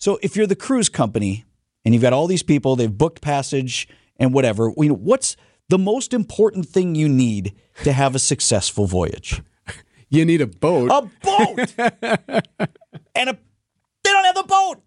So 0.00 0.18
if 0.22 0.34
you're 0.34 0.46
the 0.46 0.56
cruise 0.56 0.88
company 0.88 1.44
and 1.84 1.94
you've 1.94 2.00
got 2.02 2.14
all 2.14 2.26
these 2.26 2.42
people, 2.42 2.74
they've 2.74 2.90
booked 2.90 3.20
passage 3.20 3.86
and 4.16 4.32
whatever, 4.32 4.72
you 4.78 4.88
know, 4.88 4.94
what's 4.94 5.36
the 5.68 5.78
most 5.78 6.14
important 6.14 6.66
thing 6.66 6.94
you 6.94 7.08
need 7.08 7.54
to 7.84 7.92
have 7.92 8.14
a 8.14 8.18
successful 8.18 8.86
voyage? 8.86 9.42
You 10.12 10.24
need 10.24 10.40
a 10.40 10.48
boat. 10.48 10.90
A 10.90 11.02
boat. 11.22 11.72
and 13.14 13.30
a 13.30 13.38
they 14.02 14.10
don't 14.10 14.24
have 14.24 14.34
the 14.34 14.42
boat. 14.42 14.82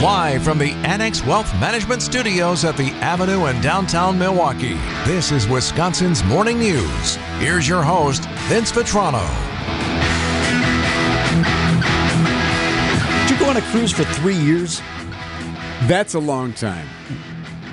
Live 0.00 0.44
from 0.44 0.58
the 0.58 0.70
Annex 0.84 1.24
Wealth 1.24 1.52
Management 1.54 2.00
Studios 2.00 2.64
at 2.64 2.76
the 2.76 2.90
Avenue 3.00 3.46
in 3.46 3.60
downtown 3.60 4.16
Milwaukee, 4.16 4.78
this 5.04 5.32
is 5.32 5.48
Wisconsin's 5.48 6.22
Morning 6.22 6.60
News. 6.60 7.16
Here's 7.40 7.68
your 7.68 7.82
host, 7.82 8.28
Vince 8.46 8.70
Vitrano. 8.70 9.55
On 13.48 13.56
a 13.56 13.62
cruise 13.62 13.92
for 13.92 14.04
three 14.04 14.36
years? 14.36 14.80
That's 15.84 16.14
a 16.14 16.20
long 16.20 16.52
time. 16.52 16.88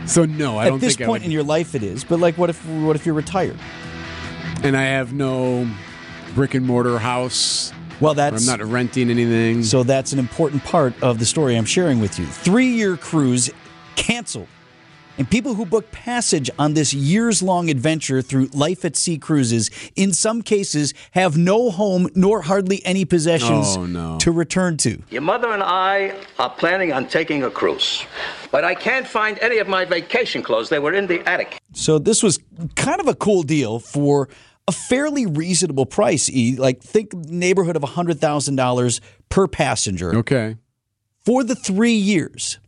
So 0.06 0.26
no, 0.26 0.58
I 0.58 0.66
At 0.66 0.70
don't 0.70 0.76
At 0.78 0.82
this 0.82 0.98
point 0.98 1.24
I 1.24 1.26
in 1.26 1.32
your 1.32 1.44
life, 1.44 1.76
it 1.76 1.84
is. 1.84 2.04
But 2.04 2.20
like, 2.20 2.38
what 2.38 2.50
if 2.50 2.66
what 2.68 2.96
if 2.96 3.06
you're 3.06 3.16
retired? 3.16 3.60
and 4.64 4.78
I 4.78 4.84
have 4.84 5.14
no 5.14 5.70
brick 6.34 6.54
and 6.54 6.66
mortar 6.66 6.98
house. 6.98 7.74
Well, 8.00 8.14
that's 8.14 8.48
I'm 8.48 8.60
not 8.60 8.66
renting 8.66 9.10
anything. 9.10 9.64
So 9.64 9.84
that's 9.84 10.14
an 10.14 10.20
important 10.20 10.64
part 10.64 10.94
of 11.04 11.20
the 11.20 11.26
story 11.26 11.56
I'm 11.56 11.66
sharing 11.66 12.00
with 12.00 12.18
you. 12.18 12.26
Three 12.26 12.68
year 12.70 12.98
cruise 12.98 13.50
canceled. 13.96 14.48
And 15.18 15.30
people 15.30 15.54
who 15.54 15.66
book 15.66 15.92
passage 15.92 16.50
on 16.58 16.74
this 16.74 16.92
years 16.94 17.44
long 17.44 17.70
adventure 17.70 18.22
through 18.24 18.48
Life 18.48 18.84
at 18.84 18.96
Sea 18.96 19.20
cruises, 19.20 19.70
in 19.96 20.12
some 20.12 20.42
cases, 20.42 20.94
have 21.12 21.38
no 21.38 21.70
home 21.70 22.10
nor 22.16 22.42
hardly 22.42 22.84
any 22.84 23.06
possessions 23.06 23.78
Oh, 23.78 23.86
no. 23.86 24.18
to 24.20 24.32
return 24.32 24.78
to. 24.78 25.02
Your 25.12 25.22
mother 25.22 25.52
and 25.52 25.62
I 25.62 26.16
are 26.40 26.50
planning 26.50 26.92
on 26.92 27.08
taking 27.08 27.44
a 27.44 27.52
cruise. 27.52 28.04
But 28.52 28.64
I 28.64 28.74
can't 28.74 29.08
find 29.08 29.38
any 29.40 29.60
of 29.60 29.68
my 29.68 29.86
vacation 29.86 30.42
clothes. 30.42 30.70
They 30.70 30.80
were 30.80 30.94
in 30.94 31.06
the 31.06 31.20
attic. 31.30 31.60
So 31.74 32.00
this 32.00 32.24
was 32.24 32.40
kind 32.76 33.00
of 33.00 33.08
a 33.08 33.14
cool 33.16 33.44
deal 33.44 33.78
for 33.80 34.30
a 34.68 34.72
fairly 34.72 35.26
reasonable 35.28 35.86
price. 35.86 36.28
E 36.30 36.56
like 36.56 36.82
think 36.82 37.14
neighborhood 37.14 37.76
of 37.76 37.84
hundred 37.84 38.20
thousand 38.20 38.56
dollars 38.56 39.00
per 39.30 39.48
passenger. 39.48 40.16
okay. 40.16 40.56
for 41.26 41.44
the 41.44 41.56
three 41.56 41.94
years. 41.94 42.60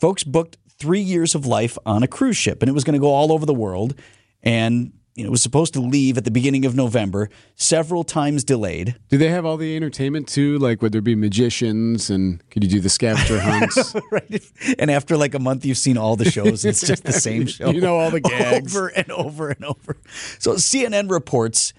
Folks 0.00 0.24
booked 0.24 0.58
three 0.84 1.00
years 1.00 1.34
of 1.34 1.46
life 1.46 1.78
on 1.86 2.02
a 2.02 2.06
cruise 2.06 2.36
ship, 2.36 2.62
and 2.62 2.68
it 2.68 2.72
was 2.72 2.84
going 2.84 2.92
to 2.92 3.00
go 3.00 3.08
all 3.08 3.32
over 3.32 3.46
the 3.46 3.54
world. 3.54 3.98
And 4.42 4.92
you 5.14 5.22
know, 5.24 5.28
it 5.28 5.30
was 5.30 5.40
supposed 5.40 5.72
to 5.74 5.80
leave 5.80 6.18
at 6.18 6.24
the 6.24 6.30
beginning 6.30 6.66
of 6.66 6.74
November, 6.74 7.30
several 7.54 8.04
times 8.04 8.44
delayed. 8.44 8.96
Do 9.08 9.16
they 9.16 9.28
have 9.28 9.46
all 9.46 9.56
the 9.56 9.76
entertainment 9.76 10.28
too? 10.28 10.58
Like, 10.58 10.82
would 10.82 10.92
there 10.92 11.00
be 11.00 11.14
magicians 11.14 12.10
and 12.10 12.46
could 12.50 12.62
you 12.64 12.68
do 12.68 12.80
the 12.80 12.90
scavenger 12.90 13.40
hunts? 13.40 13.94
Right. 14.10 14.42
And 14.78 14.90
after 14.90 15.16
like 15.16 15.34
a 15.34 15.38
month, 15.38 15.64
you've 15.64 15.78
seen 15.78 15.96
all 15.96 16.16
the 16.16 16.30
shows. 16.30 16.66
It's 16.66 16.86
just 16.86 17.04
the 17.04 17.12
same 17.28 17.46
show. 17.46 17.70
You 17.70 17.80
know 17.80 17.96
all 17.96 18.10
the 18.10 18.20
gags. 18.20 18.76
Over 18.76 18.88
and 18.88 19.10
over 19.10 19.48
and 19.48 19.64
over. 19.64 19.96
So 20.38 20.54
CNN 20.54 21.10
reports 21.10 21.72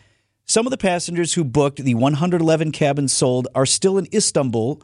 some 0.45 0.65
of 0.65 0.71
the 0.71 0.77
passengers 0.77 1.33
who 1.33 1.43
booked 1.43 1.83
the 1.83 1.93
111 1.93 2.71
cabins 2.71 3.11
sold 3.11 3.47
are 3.53 3.65
still 3.65 3.97
in 3.97 4.07
Istanbul, 4.13 4.81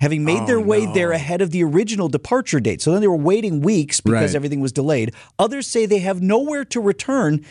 having 0.00 0.24
made 0.24 0.40
oh, 0.42 0.46
their 0.46 0.60
way 0.60 0.86
there 0.86 1.12
ahead 1.12 1.40
of 1.42 1.50
the 1.50 1.62
original 1.62 2.08
departure 2.08 2.60
date. 2.60 2.80
So 2.82 2.90
then 2.92 3.00
they 3.00 3.08
were 3.08 3.16
waiting 3.16 3.60
weeks 3.60 4.00
because 4.00 4.30
Right. 4.30 4.34
everything 4.34 4.60
was 4.60 4.72
delayed. 4.72 5.12
Others 5.38 5.66
say 5.66 5.86
they 5.86 5.98
have 5.98 6.20
nowhere 6.22 6.64
to 6.66 6.80
return. 6.80 7.44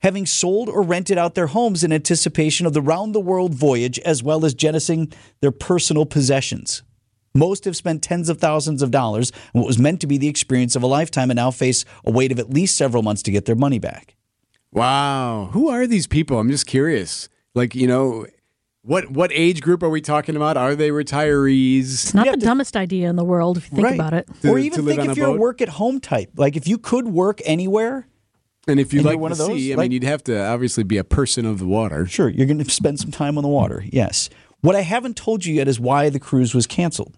Having 0.00 0.26
sold 0.26 0.68
or 0.68 0.82
rented 0.82 1.16
out 1.18 1.34
their 1.34 1.48
homes 1.48 1.82
in 1.82 1.92
anticipation 1.92 2.66
of 2.66 2.74
the 2.74 2.82
round 2.82 3.14
the 3.14 3.20
world 3.20 3.54
voyage, 3.54 3.98
as 4.00 4.22
well 4.22 4.44
as 4.44 4.54
jettisoning 4.54 5.10
their 5.40 5.50
personal 5.50 6.04
possessions. 6.04 6.82
Most 7.34 7.64
have 7.64 7.76
spent 7.76 8.02
tens 8.02 8.28
of 8.28 8.38
thousands 8.38 8.82
of 8.82 8.90
dollars 8.90 9.32
on 9.54 9.62
what 9.62 9.66
was 9.66 9.78
meant 9.78 10.00
to 10.02 10.06
be 10.06 10.16
the 10.18 10.28
experience 10.28 10.76
of 10.76 10.82
a 10.82 10.86
lifetime 10.86 11.30
and 11.30 11.36
now 11.36 11.50
face 11.50 11.84
a 12.04 12.10
wait 12.10 12.30
of 12.30 12.38
at 12.38 12.50
least 12.50 12.76
several 12.76 13.02
months 13.02 13.22
to 13.22 13.30
get 13.30 13.46
their 13.46 13.56
money 13.56 13.78
back. 13.78 14.14
wow. 14.72 15.48
Who 15.52 15.68
are 15.68 15.86
these 15.86 16.06
people? 16.06 16.38
I'm 16.38 16.50
just 16.50 16.66
curious. 16.66 17.28
Like, 17.54 17.74
you 17.74 17.86
know, 17.86 18.26
what 18.86 19.10
what 19.10 19.30
age 19.34 19.60
group 19.62 19.82
are 19.82 19.88
we 19.90 20.00
talking 20.00 20.36
about? 20.36 20.56
Are 20.56 20.74
they 20.74 20.90
retirees? 20.90 21.92
It's 21.92 22.14
not 22.14 22.26
Yeah, 22.26 22.32
the 22.32 22.38
to- 22.38 22.46
dumbest 22.46 22.76
idea 22.76 23.10
in 23.10 23.16
the 23.16 23.24
world 23.24 23.56
if 23.58 23.70
you 23.70 23.76
think 23.76 23.94
about 23.94 24.14
it. 24.14 24.26
To- 24.42 24.48
or 24.50 24.58
to 24.58 24.64
even 24.64 24.84
live 24.84 24.96
think 24.96 25.10
if 25.10 25.16
a 25.16 25.20
you're 25.20 25.28
a 25.28 25.32
work 25.38 25.60
at 25.60 25.68
home 25.70 26.00
type. 26.00 26.30
Like 26.36 26.56
if 26.56 26.66
you 26.68 26.78
could 26.78 27.08
work 27.08 27.40
anywhere, 27.44 28.06
And 28.68 28.80
if 28.80 28.92
you 28.94 29.02
like 29.02 29.18
one 29.18 29.30
the 29.30 29.34
of 29.34 29.38
those, 29.48 29.58
sea, 29.58 29.72
I 29.72 29.76
like- 29.76 29.84
mean, 29.86 29.92
you'd 29.92 30.04
have 30.04 30.24
to 30.24 30.38
obviously 30.44 30.84
be 30.84 30.96
a 30.98 31.04
person 31.04 31.46
of 31.46 31.58
the 31.58 31.66
water. 31.66 32.06
sure, 32.06 32.28
you're 32.28 32.46
going 32.46 32.58
to 32.62 32.70
spend 32.70 32.98
some 33.00 33.10
time 33.10 33.36
on 33.38 33.42
the 33.42 33.48
water. 33.48 33.84
Yes. 33.92 34.28
What 34.60 34.74
I 34.74 34.80
haven't 34.82 35.16
told 35.16 35.44
you 35.44 35.54
yet 35.54 35.68
is 35.68 35.78
why 35.78 36.08
the 36.08 36.18
cruise 36.18 36.54
was 36.54 36.66
canceled. 36.66 37.14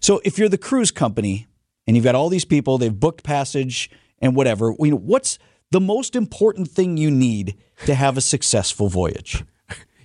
So 0.00 0.20
if 0.24 0.38
you're 0.38 0.48
the 0.48 0.58
cruise 0.58 0.90
company 0.90 1.46
and 1.86 1.96
you've 1.96 2.04
got 2.04 2.14
all 2.14 2.28
these 2.28 2.44
people, 2.44 2.78
they've 2.78 2.98
booked 2.98 3.22
passage 3.24 3.90
and 4.20 4.34
whatever, 4.36 4.74
you 4.78 4.92
know, 4.92 4.96
what's 4.96 5.38
the 5.70 5.80
most 5.80 6.14
important 6.16 6.68
thing 6.68 6.96
you 6.96 7.10
need 7.10 7.56
to 7.86 7.94
have 7.94 8.16
a 8.16 8.20
successful 8.20 8.88
voyage? 8.88 9.44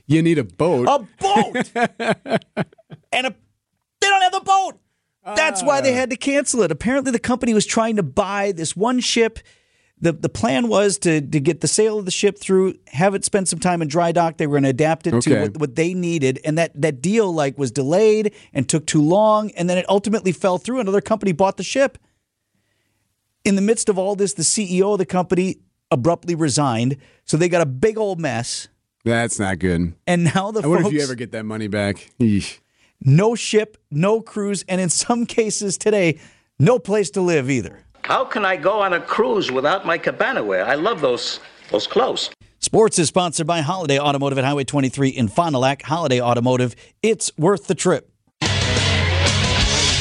You 0.07 0.21
need 0.21 0.37
a 0.37 0.43
boat. 0.43 0.87
A 0.87 0.99
boat. 1.21 1.71
and 3.11 3.27
a 3.27 3.35
they 3.99 4.07
don't 4.07 4.21
have 4.21 4.31
the 4.31 4.41
boat. 4.43 4.79
That's 5.35 5.61
why 5.61 5.81
they 5.81 5.91
ah. 5.91 5.97
had 5.97 6.09
to 6.11 6.15
cancel 6.15 6.61
it. 6.61 6.71
Apparently 6.71 7.11
the 7.11 7.19
company 7.19 7.53
was 7.53 7.65
trying 7.65 7.97
to 7.97 8.03
buy 8.03 8.53
this 8.53 8.75
one 8.75 9.01
ship. 9.01 9.39
The 9.99 10.13
the 10.13 10.29
plan 10.29 10.67
was 10.67 10.97
to 10.99 11.19
to 11.19 11.39
get 11.39 11.61
the 11.61 11.67
sale 11.67 11.99
of 11.99 12.05
the 12.05 12.11
ship 12.11 12.37
through, 12.37 12.75
have 12.87 13.15
it 13.15 13.25
spend 13.25 13.47
some 13.47 13.59
time 13.59 13.81
in 13.81 13.87
dry 13.87 14.11
dock. 14.11 14.37
They 14.37 14.47
were 14.47 14.53
going 14.53 14.63
to 14.63 14.69
adapt 14.69 15.07
it 15.07 15.21
to 15.21 15.41
what, 15.41 15.57
what 15.57 15.75
they 15.75 15.93
needed, 15.93 16.39
and 16.45 16.57
that 16.57 16.79
that 16.79 17.01
deal 17.01 17.33
like 17.33 17.57
was 17.57 17.71
delayed 17.71 18.33
and 18.53 18.69
took 18.69 18.85
too 18.85 19.01
long, 19.01 19.51
and 19.51 19.69
then 19.69 19.77
it 19.77 19.89
ultimately 19.89 20.31
fell 20.31 20.59
through. 20.59 20.79
Another 20.79 21.01
company 21.01 21.31
bought 21.31 21.57
the 21.57 21.63
ship. 21.63 21.97
In 23.43 23.55
the 23.55 23.61
midst 23.61 23.89
of 23.89 23.97
all 23.97 24.15
this, 24.15 24.33
the 24.33 24.43
CEO 24.43 24.91
of 24.91 24.99
the 24.99 25.05
company 25.05 25.57
abruptly 25.89 26.35
resigned, 26.35 26.97
so 27.25 27.35
they 27.35 27.49
got 27.49 27.61
a 27.61 27.65
big 27.65 27.97
old 27.97 28.19
mess. 28.19 28.67
That's 29.07 29.39
not 29.39 29.59
good. 29.59 29.93
And 30.05 30.23
now 30.35 30.51
the 30.51 30.61
I 30.63 30.67
wonder 30.67 30.83
folks, 30.83 30.93
if 30.93 30.97
you 30.99 31.03
ever 31.03 31.15
get 31.15 31.31
that 31.31 31.43
money 31.45 31.67
back. 31.67 32.09
Eesh. 32.19 32.59
no 33.01 33.35
ship, 33.35 33.77
no 33.91 34.21
cruise, 34.21 34.63
and 34.67 34.79
in 34.81 34.89
some 34.89 35.25
cases 35.25 35.77
today, 35.77 36.19
no 36.59 36.79
place 36.79 37.09
to 37.11 37.21
live 37.21 37.49
either. 37.49 37.83
How 38.03 38.23
can 38.25 38.45
I 38.45 38.55
go 38.55 38.81
on 38.81 38.93
a 38.93 39.01
cruise 39.01 39.51
without 39.51 39.85
my 39.85 39.97
cabana 39.97 40.43
wear? 40.43 40.65
I 40.65 40.75
love 40.75 41.01
those 41.01 41.39
those 41.71 41.87
clothes. 41.87 42.29
Sports 42.59 42.97
is 42.97 43.07
sponsored 43.09 43.45
by 43.45 43.61
Holiday 43.61 43.99
Automotive 43.99 44.37
at 44.39 44.43
Highway 44.45 44.63
23 44.63 45.09
in 45.09 45.27
Fond 45.27 45.53
du 45.53 45.59
Lac. 45.59 45.83
Holiday 45.83 46.19
Automotive, 46.21 46.75
it's 47.03 47.31
worth 47.37 47.67
the 47.67 47.75
trip. 47.75 48.09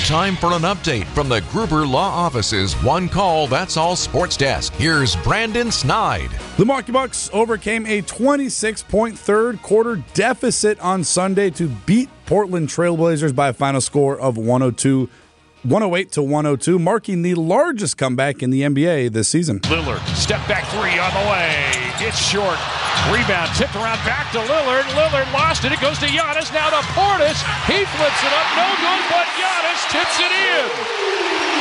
Time 0.06 0.36
for 0.36 0.52
an 0.52 0.62
update 0.62 1.04
from 1.06 1.28
the 1.28 1.40
Gruber 1.50 1.84
Law 1.84 2.08
Office's 2.08 2.74
One 2.74 3.08
Call 3.08 3.48
That's 3.48 3.76
All 3.76 3.96
Sports 3.96 4.36
Desk. 4.36 4.72
Here's 4.74 5.16
Brandon 5.16 5.72
Snide. 5.72 6.30
The 6.56 6.64
Milwaukee 6.64 6.92
Bucks 6.92 7.28
overcame 7.32 7.84
a 7.86 8.02
26 8.02 8.84
point 8.84 9.18
third 9.18 9.60
quarter 9.62 9.96
deficit 10.14 10.78
on 10.78 11.02
Sunday 11.02 11.50
to 11.50 11.66
beat 11.86 12.08
Portland 12.24 12.68
Trailblazers 12.68 13.34
by 13.34 13.48
a 13.48 13.52
final 13.52 13.80
score 13.80 14.16
of 14.16 14.36
102 14.36 15.10
108 15.64 16.12
to 16.12 16.22
102, 16.22 16.78
marking 16.78 17.22
the 17.22 17.34
largest 17.34 17.98
comeback 17.98 18.44
in 18.44 18.50
the 18.50 18.62
NBA 18.62 19.12
this 19.12 19.26
season. 19.26 19.58
Lillard, 19.62 20.06
step 20.14 20.46
back 20.46 20.64
three 20.66 21.00
on 21.00 21.12
the 21.14 21.30
way. 21.32 22.06
It's 22.06 22.16
short. 22.16 22.58
Rebound 23.12 23.54
tipped 23.54 23.76
around 23.76 24.02
back 24.02 24.32
to 24.32 24.38
Lillard. 24.38 24.84
Lillard 24.98 25.30
lost 25.32 25.64
it. 25.64 25.72
It 25.72 25.80
goes 25.80 25.98
to 26.00 26.06
Giannis. 26.06 26.52
Now 26.52 26.70
to 26.70 26.82
Portis. 26.96 27.38
He 27.70 27.84
flips 27.84 28.20
it 28.24 28.32
up. 28.34 28.48
No 28.56 28.66
good, 28.82 29.02
but 29.10 29.26
Giannis 29.38 29.82
tips 29.92 30.16
it 30.18 30.32
in. 30.32 30.64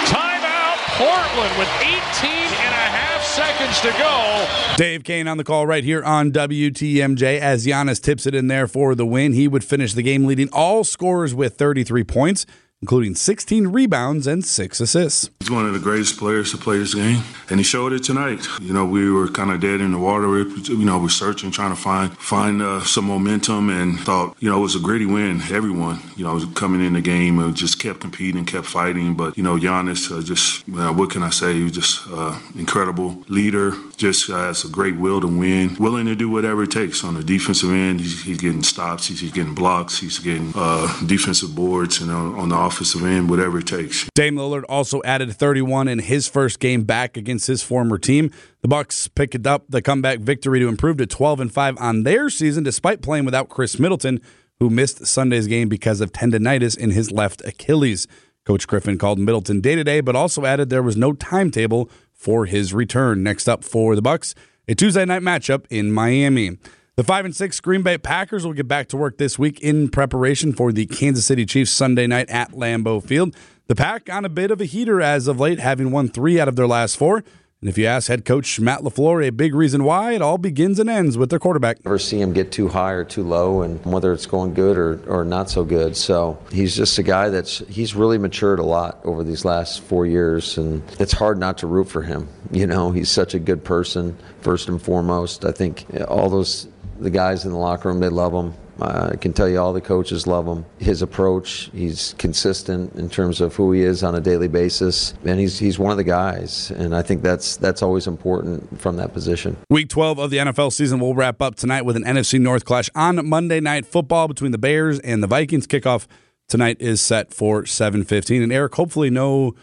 Timeout 0.09 0.77
Portland 0.97 1.57
with 1.57 1.69
18 1.81 1.91
and 2.29 2.73
a 2.73 2.87
half 2.89 3.23
seconds 3.23 3.81
to 3.81 3.91
go. 3.97 4.47
Dave 4.77 5.03
Koehn 5.03 5.29
on 5.29 5.37
the 5.37 5.43
call 5.43 5.67
right 5.67 5.83
here 5.83 6.03
on 6.03 6.31
WTMJ 6.31 7.39
as 7.39 7.65
Giannis 7.65 8.01
tips 8.01 8.25
it 8.25 8.33
in 8.33 8.47
there 8.47 8.67
for 8.67 8.95
the 8.95 9.05
win. 9.05 9.33
He 9.33 9.47
would 9.47 9.63
finish 9.63 9.93
the 9.93 10.03
game 10.03 10.25
leading 10.25 10.49
all 10.53 10.83
scorers 10.83 11.33
with 11.35 11.57
33 11.57 12.03
points, 12.03 12.45
including 12.81 13.15
16 13.15 13.67
rebounds 13.67 14.27
and 14.27 14.45
six 14.45 14.79
assists. 14.79 15.29
He's 15.39 15.49
one 15.49 15.65
of 15.65 15.73
the 15.73 15.79
greatest 15.79 16.17
players 16.17 16.51
to 16.51 16.57
play 16.57 16.77
this 16.77 16.93
game, 16.93 17.23
and 17.49 17.59
he 17.59 17.63
showed 17.63 17.93
it 17.93 18.03
tonight. 18.03 18.45
You 18.61 18.73
know, 18.73 18.85
we 18.85 19.09
were 19.09 19.27
kind 19.27 19.49
of 19.51 19.59
dead 19.59 19.81
in 19.81 19.91
the 19.91 19.97
water. 19.97 20.27
We- 20.29 20.45
You 20.65 20.85
know, 20.85 20.99
we're 20.99 21.09
searching, 21.09 21.51
trying 21.51 21.69
to 21.75 21.81
find 21.81 22.15
find 22.17 22.61
uh, 22.61 22.83
some 22.83 23.05
momentum, 23.05 23.69
and 23.69 23.99
thought, 23.99 24.35
you 24.39 24.49
know, 24.49 24.57
it 24.57 24.61
was 24.61 24.75
a 24.75 24.79
gritty 24.79 25.05
win. 25.05 25.41
Everyone, 25.49 25.99
you 26.17 26.23
know, 26.25 26.33
was 26.33 26.45
coming 26.53 26.83
in 26.85 26.93
the 26.93 27.01
game 27.01 27.39
and 27.39 27.55
just 27.55 27.79
kept 27.79 27.99
competing, 28.01 28.45
kept 28.45 28.65
fighting. 28.65 29.15
But 29.15 29.37
you 29.37 29.43
know, 29.43 29.57
Giannis, 29.57 30.11
uh, 30.11 30.21
just 30.21 30.63
uh, 30.69 30.91
what 30.93 31.09
can 31.11 31.23
I 31.23 31.29
say? 31.29 31.53
He 31.53 31.63
was 31.63 31.71
just 31.71 32.07
uh, 32.11 32.37
incredible 32.57 33.23
leader. 33.29 33.73
Just 33.97 34.29
uh, 34.29 34.35
has 34.47 34.65
a 34.65 34.67
great 34.69 34.97
will 34.97 35.21
to 35.21 35.27
win, 35.27 35.75
willing 35.79 36.05
to 36.07 36.15
do 36.15 36.29
whatever 36.29 36.63
it 36.63 36.71
takes 36.71 37.03
on 37.03 37.13
the 37.15 37.23
defensive 37.23 37.71
end. 37.71 38.01
He's, 38.01 38.23
he's 38.23 38.37
getting 38.37 38.63
stops, 38.63 39.07
he's, 39.07 39.21
he's 39.21 39.31
getting 39.31 39.53
blocks, 39.55 39.99
he's 39.99 40.19
getting 40.19 40.51
uh, 40.55 40.87
defensive 41.05 41.55
boards, 41.55 42.01
and 42.01 42.11
on, 42.11 42.35
on 42.35 42.49
the 42.49 42.55
offensive 42.65 43.03
end, 43.03 43.29
whatever 43.29 43.59
it 43.59 43.67
takes. 43.67 44.09
Dame 44.15 44.35
Lillard 44.35 44.63
also 44.67 45.01
added 45.03 45.33
31 45.33 45.87
in 45.87 45.99
his 45.99 46.27
first 46.27 46.59
game 46.59 46.83
back 46.83 47.17
against 47.17 47.47
his 47.47 47.63
former 47.63 47.97
team. 47.97 48.31
The 48.61 48.67
Bucks 48.67 49.07
picked 49.07 49.45
up 49.45 49.65
the 49.69 49.81
comeback 49.81 50.19
victory 50.19 50.59
to 50.59 50.67
improve 50.67 50.97
to 50.97 51.05
12 51.05 51.39
and 51.39 51.53
5 51.53 51.77
on 51.79 52.03
their 52.03 52.29
season 52.29 52.63
despite 52.63 53.01
playing 53.01 53.25
without 53.25 53.49
Khris 53.49 53.79
Middleton, 53.79 54.21
who 54.59 54.69
missed 54.69 55.05
Sunday's 55.05 55.47
game 55.47 55.69
because 55.69 56.01
of 56.01 56.11
tendonitis 56.11 56.77
in 56.77 56.91
his 56.91 57.11
left 57.11 57.41
Achilles. 57.45 58.07
Coach 58.45 58.67
Griffin 58.67 58.97
called 58.97 59.19
Middleton 59.19 59.59
day 59.59 59.75
to 59.75 59.83
day, 59.83 60.01
but 60.01 60.15
also 60.15 60.45
added 60.45 60.69
there 60.69 60.83
was 60.83 60.95
no 60.95 61.13
timetable 61.13 61.89
for 62.13 62.45
his 62.45 62.73
return. 62.73 63.23
Next 63.23 63.47
up 63.47 63.63
for 63.63 63.95
the 63.95 64.01
Bucks, 64.01 64.35
a 64.67 64.75
Tuesday 64.75 65.05
night 65.05 65.21
matchup 65.21 65.65
in 65.69 65.91
Miami. 65.91 66.57
The 66.97 67.03
five 67.03 67.25
and 67.25 67.35
six 67.35 67.59
Green 67.59 67.81
Bay 67.81 67.97
Packers 67.97 68.45
will 68.45 68.53
get 68.53 68.69
back 68.69 68.87
to 68.87 68.95
work 68.95 69.17
this 69.17 69.37
week 69.37 69.59
in 69.59 69.89
preparation 69.89 70.53
for 70.53 70.71
the 70.71 70.85
Kansas 70.85 71.25
City 71.25 71.45
Chiefs 71.45 71.71
Sunday 71.71 72.07
night 72.07 72.29
at 72.29 72.51
Lambeau 72.51 73.03
Field. 73.03 73.35
The 73.67 73.75
Pack 73.75 74.09
on 74.09 74.23
a 74.23 74.29
bit 74.29 74.49
of 74.49 74.61
a 74.61 74.65
heater 74.65 75.01
as 75.01 75.27
of 75.27 75.37
late, 75.37 75.59
having 75.59 75.91
won 75.91 76.07
three 76.07 76.39
out 76.39 76.47
of 76.47 76.55
their 76.55 76.67
last 76.67 76.95
four. 76.95 77.25
And 77.61 77.69
if 77.69 77.77
you 77.77 77.85
ask 77.85 78.09
head 78.09 78.25
coach 78.25 78.59
Matt 78.59 78.81
LaFleur 78.81 79.25
a 79.25 79.31
big 79.31 79.55
reason 79.55 79.85
why, 79.85 80.11
it 80.11 80.21
all 80.21 80.37
begins 80.37 80.77
and 80.77 80.89
ends 80.89 81.17
with 81.17 81.29
their 81.29 81.39
quarterback. 81.39 81.83
Never 81.83 81.97
see 81.97 82.19
him 82.21 82.33
get 82.33 82.51
too 82.51 82.67
high 82.67 82.91
or 82.91 83.05
too 83.05 83.23
low, 83.23 83.61
and 83.61 83.83
whether 83.85 84.11
it's 84.13 84.25
going 84.25 84.53
good 84.53 84.77
or, 84.77 85.01
or 85.07 85.23
not 85.23 85.49
so 85.49 85.63
good. 85.63 85.95
So 85.95 86.37
he's 86.51 86.75
just 86.75 86.97
a 86.99 87.03
guy 87.03 87.29
that's 87.29 87.59
he's 87.69 87.95
really 87.95 88.17
matured 88.17 88.59
a 88.59 88.63
lot 88.63 88.99
over 89.03 89.23
these 89.23 89.45
last 89.45 89.81
four 89.81 90.05
years, 90.05 90.57
and 90.57 90.83
it's 90.99 91.13
hard 91.13 91.39
not 91.39 91.57
to 91.59 91.67
root 91.67 91.87
for 91.87 92.01
him. 92.01 92.27
You 92.51 92.67
know, 92.67 92.91
he's 92.91 93.09
such 93.09 93.33
a 93.33 93.39
good 93.39 93.63
person, 93.63 94.17
first 94.41 94.67
and 94.67 94.81
foremost. 94.81 95.45
I 95.45 95.51
think 95.51 95.85
all 96.07 96.29
those 96.29 96.67
the 96.99 97.09
guys 97.09 97.45
in 97.45 97.51
the 97.51 97.57
locker 97.57 97.89
room 97.89 97.99
they 97.99 98.09
love 98.09 98.33
him. 98.33 98.53
I 98.81 99.15
can 99.15 99.31
tell 99.33 99.47
you 99.47 99.59
all 99.59 99.73
the 99.73 99.81
coaches 99.81 100.27
love 100.27 100.45
him. 100.47 100.65
His 100.79 101.01
approach, 101.01 101.69
he's 101.73 102.13
consistent 102.17 102.95
in 102.95 103.09
terms 103.09 103.39
of 103.41 103.55
who 103.55 103.71
he 103.71 103.81
is 103.81 104.03
on 104.03 104.15
a 104.15 104.21
daily 104.21 104.47
basis, 104.47 105.13
and 105.23 105.39
he's 105.39 105.57
he's 105.59 105.79
one 105.79 105.91
of 105.91 105.97
the 105.97 106.03
guys. 106.03 106.71
And 106.71 106.95
I 106.95 107.01
think 107.01 107.21
that's 107.21 107.55
that's 107.57 107.81
always 107.81 108.07
important 108.07 108.81
from 108.81 108.97
that 108.97 109.13
position. 109.13 109.57
Week 109.69 109.87
12 109.89 110.19
of 110.19 110.29
the 110.29 110.37
NFL 110.37 110.73
season 110.73 110.99
will 110.99 111.13
wrap 111.13 111.41
up 111.41 111.55
tonight 111.55 111.83
with 111.83 111.95
an 111.95 112.03
NFC 112.03 112.39
North 112.39 112.65
clash 112.65 112.89
on 112.95 113.25
Monday 113.27 113.59
Night 113.59 113.85
Football 113.85 114.27
between 114.27 114.51
the 114.51 114.57
Bears 114.57 114.99
and 114.99 115.23
the 115.23 115.27
Vikings. 115.27 115.67
Kickoff 115.67 116.07
tonight 116.47 116.77
is 116.79 117.01
set 117.01 117.33
for 117.33 117.63
7:15. 117.63 118.43
And 118.43 118.51
Eric, 118.51 118.75
hopefully 118.75 119.09
no 119.09 119.55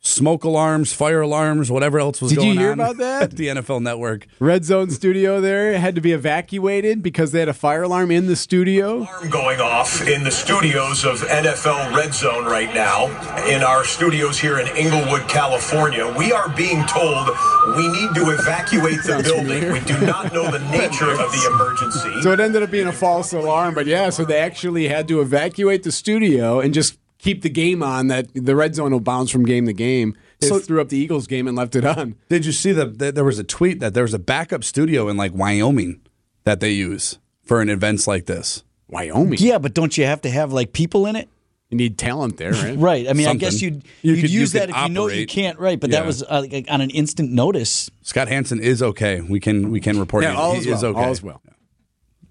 smoke 0.00 0.44
alarms, 0.44 0.92
fire 0.92 1.20
alarms, 1.20 1.70
whatever 1.70 1.98
else 1.98 2.22
was 2.22 2.30
Did 2.30 2.36
going 2.38 2.50
on. 2.50 2.54
you 2.54 2.60
hear 2.60 2.72
about 2.72 2.96
that? 2.98 3.22
at 3.24 3.30
the 3.32 3.48
NFL 3.48 3.82
Network. 3.82 4.26
Red 4.38 4.64
Zone 4.64 4.90
studio 4.90 5.40
there 5.40 5.78
had 5.78 5.94
to 5.96 6.00
be 6.00 6.12
evacuated 6.12 7.02
because 7.02 7.32
they 7.32 7.40
had 7.40 7.48
a 7.48 7.52
fire 7.54 7.82
alarm 7.82 8.10
in 8.10 8.26
the 8.26 8.36
studio. 8.36 8.98
Alarm 8.98 9.30
going 9.30 9.60
off 9.60 10.06
in 10.06 10.24
the 10.24 10.30
studios 10.30 11.04
of 11.04 11.20
NFL 11.22 11.94
Red 11.96 12.14
Zone 12.14 12.44
right 12.44 12.72
now, 12.74 13.06
in 13.48 13.62
our 13.62 13.84
studios 13.84 14.38
here 14.38 14.58
in 14.60 14.68
Inglewood, 14.76 15.28
California. 15.28 16.12
We 16.16 16.32
are 16.32 16.48
being 16.50 16.84
told 16.86 17.28
we 17.76 17.88
need 17.88 18.14
to 18.14 18.30
evacuate 18.30 19.02
the 19.02 19.20
building. 19.22 19.72
We 19.72 19.80
do 19.80 19.98
not 20.06 20.32
know 20.32 20.50
the 20.50 20.58
nature 20.70 21.10
of 21.10 21.18
the 21.32 21.50
emergency. 21.54 22.22
So 22.22 22.32
it 22.32 22.40
ended 22.40 22.62
up 22.62 22.70
being 22.70 22.86
a 22.86 22.92
false 22.92 23.32
alarm, 23.32 23.74
but 23.74 23.86
yeah, 23.86 24.10
so 24.10 24.24
they 24.24 24.38
actually 24.38 24.88
had 24.88 25.08
to 25.08 25.20
evacuate 25.20 25.82
the 25.82 25.92
studio 25.92 26.60
and 26.60 26.72
just 26.72 26.98
keep 27.18 27.42
the 27.42 27.50
game 27.50 27.82
on 27.82 28.06
that 28.08 28.28
the 28.34 28.54
red 28.56 28.74
zone 28.74 28.92
will 28.92 29.00
bounce 29.00 29.30
from 29.30 29.44
game 29.44 29.66
to 29.66 29.72
game. 29.72 30.16
They 30.40 30.48
So- 30.48 30.58
threw 30.60 30.80
up 30.80 30.88
the 30.88 30.96
Eagles 30.98 31.26
game 31.26 31.46
and 31.48 31.56
left 31.56 31.74
it 31.76 31.84
on. 31.84 32.14
Did 32.28 32.46
you 32.46 32.52
see 32.52 32.72
that 32.72 32.98
that 32.98 33.14
there 33.14 33.24
was 33.24 33.38
a 33.38 33.44
tweet 33.44 33.80
that 33.80 33.94
there 33.94 34.04
was 34.04 34.14
a 34.14 34.18
backup 34.18 34.62
studio 34.64 35.08
in 35.08 35.16
like 35.16 35.34
Wyoming 35.34 36.00
that 36.44 36.60
they 36.60 36.70
use 36.70 37.18
for 37.44 37.60
an 37.60 37.68
events 37.68 38.06
like 38.06 38.26
this? 38.26 38.62
Wyoming. 38.88 39.38
Yeah, 39.40 39.58
but 39.58 39.74
don't 39.74 39.96
you 39.98 40.04
have 40.06 40.20
to 40.22 40.30
have 40.30 40.52
like 40.52 40.72
people 40.72 41.06
in 41.06 41.16
it? 41.16 41.28
You 41.70 41.76
need 41.76 41.98
talent 41.98 42.38
there, 42.38 42.52
right? 42.52 42.78
Right. 42.90 43.06
I 43.08 43.12
mean, 43.12 43.26
Something. 43.26 43.46
I 43.46 43.50
guess 43.50 43.60
you'd, 43.60 43.84
You 44.00 44.14
you'd 44.14 44.20
could- 44.22 44.30
you 44.30 44.40
use 44.40 44.52
could 44.52 44.62
that 44.62 44.70
if 44.70 44.76
you 44.76 44.88
know 44.88 45.08
you 45.08 45.26
can't. 45.26 45.58
Right. 45.58 45.78
But 45.78 45.90
Yeah. 45.90 45.98
that 46.00 46.06
was 46.06 46.22
uh, 46.22 46.46
like 46.50 46.66
on 46.70 46.80
an 46.80 46.88
instant 46.90 47.30
notice. 47.32 47.90
Scott 48.02 48.28
Hansen 48.28 48.60
is 48.60 48.82
okay. 48.82 49.20
We 49.20 49.40
can 49.40 49.70
we 49.70 49.80
can 49.80 49.98
report 49.98 50.22
Yeah, 50.24 50.30
he, 50.32 50.36
all 50.38 50.52
he 50.52 50.58
is 50.60 50.66
is 50.66 50.82
well. 50.82 50.92
okay. 50.92 51.04
All 51.04 51.12
is 51.12 51.22
well. 51.22 51.42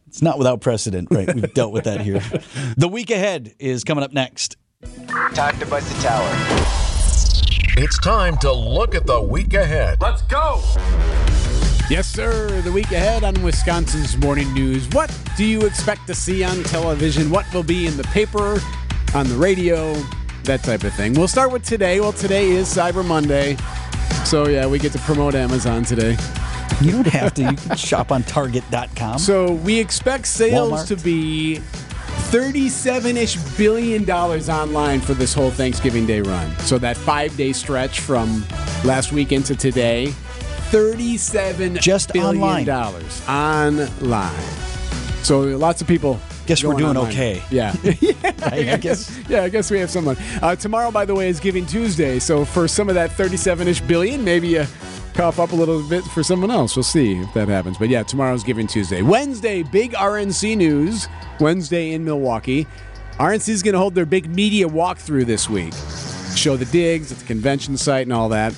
It's 0.07 0.21
not 0.23 0.37
without 0.39 0.61
precedent, 0.61 1.09
right? 1.11 1.31
We've 1.35 1.53
dealt 1.53 1.73
with 1.73 1.83
that 1.83 2.01
here. 2.01 2.21
The 2.77 2.87
week 2.87 3.11
ahead 3.11 3.53
is 3.59 3.83
coming 3.83 4.03
up 4.03 4.13
next. 4.13 4.55
Time 5.33 5.57
to 5.59 5.65
bust 5.65 5.91
the 5.91 6.03
tower. 6.03 6.29
It's 7.77 7.97
time 7.97 8.37
to 8.37 8.51
look 8.51 8.93
at 8.93 9.07
the 9.07 9.19
week 9.19 9.55
ahead. 9.55 9.99
Let's 9.99 10.21
go. 10.23 10.61
Yes, 11.89 12.05
sir. 12.05 12.61
The 12.61 12.71
week 12.71 12.91
ahead 12.91 13.23
on 13.23 13.41
Wisconsin's 13.41 14.15
Morning 14.17 14.53
News. 14.53 14.87
What 14.89 15.11
do 15.35 15.45
you 15.45 15.61
expect 15.65 16.05
to 16.07 16.13
see 16.13 16.43
on 16.43 16.61
television? 16.63 17.31
What 17.31 17.51
will 17.51 17.63
be 17.63 17.87
in 17.87 17.97
the 17.97 18.03
paper, 18.03 18.59
on 19.15 19.27
the 19.27 19.35
radio, 19.35 19.93
that 20.43 20.61
type 20.61 20.83
of 20.83 20.93
thing? 20.93 21.13
We'll 21.13 21.27
start 21.27 21.51
with 21.51 21.63
today. 21.63 21.99
Well, 21.99 22.13
today 22.13 22.51
is 22.51 22.67
Cyber 22.67 23.03
Monday. 23.03 23.57
So, 24.25 24.47
yeah, 24.47 24.67
we 24.67 24.77
get 24.77 24.91
to 24.91 24.99
promote 24.99 25.33
Amazon 25.33 25.85
today. 25.85 26.17
You 26.81 26.91
don't 26.91 27.07
have 27.07 27.33
to. 27.35 27.41
You 27.41 27.55
can 27.55 27.77
shop 27.77 28.11
on 28.11 28.21
Target.com. 28.23 29.17
So, 29.17 29.53
we 29.53 29.79
expect 29.79 30.27
sales 30.27 30.71
Walmart. 30.71 30.87
to 30.89 30.97
be 30.97 31.61
37 32.31 33.15
ish 33.17 33.35
billion 33.57 34.03
dollars 34.03 34.49
online 34.49 34.99
for 34.99 35.13
this 35.13 35.33
whole 35.33 35.49
Thanksgiving 35.49 36.05
Day 36.05 36.21
run. 36.21 36.51
So, 36.59 36.77
that 36.79 36.97
five 36.97 37.35
day 37.37 37.53
stretch 37.53 38.01
from 38.01 38.43
last 38.83 39.11
week 39.13 39.31
into 39.31 39.55
today. 39.55 40.07
Thirty-seven 40.69 41.75
Just 41.77 42.11
billion 42.11 42.35
online. 42.43 42.65
dollars 42.65 43.25
online. 43.29 44.33
So 45.23 45.39
lots 45.41 45.81
of 45.81 45.87
people. 45.87 46.19
Guess 46.45 46.63
we're 46.63 46.73
doing 46.73 46.95
online. 46.97 47.11
okay. 47.11 47.41
Yeah. 47.49 47.73
yeah, 47.83 48.13
I 48.43 48.77
guess. 48.77 49.17
yeah, 49.29 49.43
I 49.43 49.49
guess 49.49 49.71
we 49.71 49.79
have 49.79 49.89
someone. 49.89 50.17
Uh, 50.41 50.55
tomorrow, 50.55 50.91
by 50.91 51.05
the 51.05 51.15
way, 51.15 51.29
is 51.29 51.39
Giving 51.39 51.65
Tuesday. 51.65 52.19
So 52.19 52.43
for 52.45 52.67
some 52.67 52.87
of 52.89 52.95
that 52.95 53.09
37-ish 53.11 53.81
billion, 53.81 54.23
maybe 54.23 54.47
you 54.49 54.65
cough 55.17 55.39
up 55.39 55.51
a 55.51 55.55
little 55.55 55.81
bit 55.81 56.03
for 56.03 56.21
someone 56.21 56.51
else. 56.51 56.75
We'll 56.75 56.83
see 56.83 57.17
if 57.17 57.33
that 57.33 57.47
happens. 57.47 57.79
But 57.79 57.89
yeah, 57.89 58.03
tomorrow's 58.03 58.43
Giving 58.43 58.67
Tuesday. 58.67 59.01
Wednesday, 59.01 59.63
big 59.63 59.93
RNC 59.93 60.55
news. 60.55 61.07
Wednesday 61.39 61.93
in 61.93 62.05
Milwaukee. 62.05 62.67
RNC 63.13 63.49
is 63.49 63.63
going 63.63 63.73
to 63.73 63.79
hold 63.79 63.95
their 63.95 64.05
big 64.05 64.29
media 64.29 64.67
walkthrough 64.67 65.25
this 65.25 65.49
week. 65.49 65.73
Show 66.35 66.55
the 66.55 66.65
digs 66.65 67.11
at 67.11 67.17
the 67.17 67.25
convention 67.25 67.77
site 67.77 68.03
and 68.03 68.13
all 68.13 68.29
that. 68.29 68.53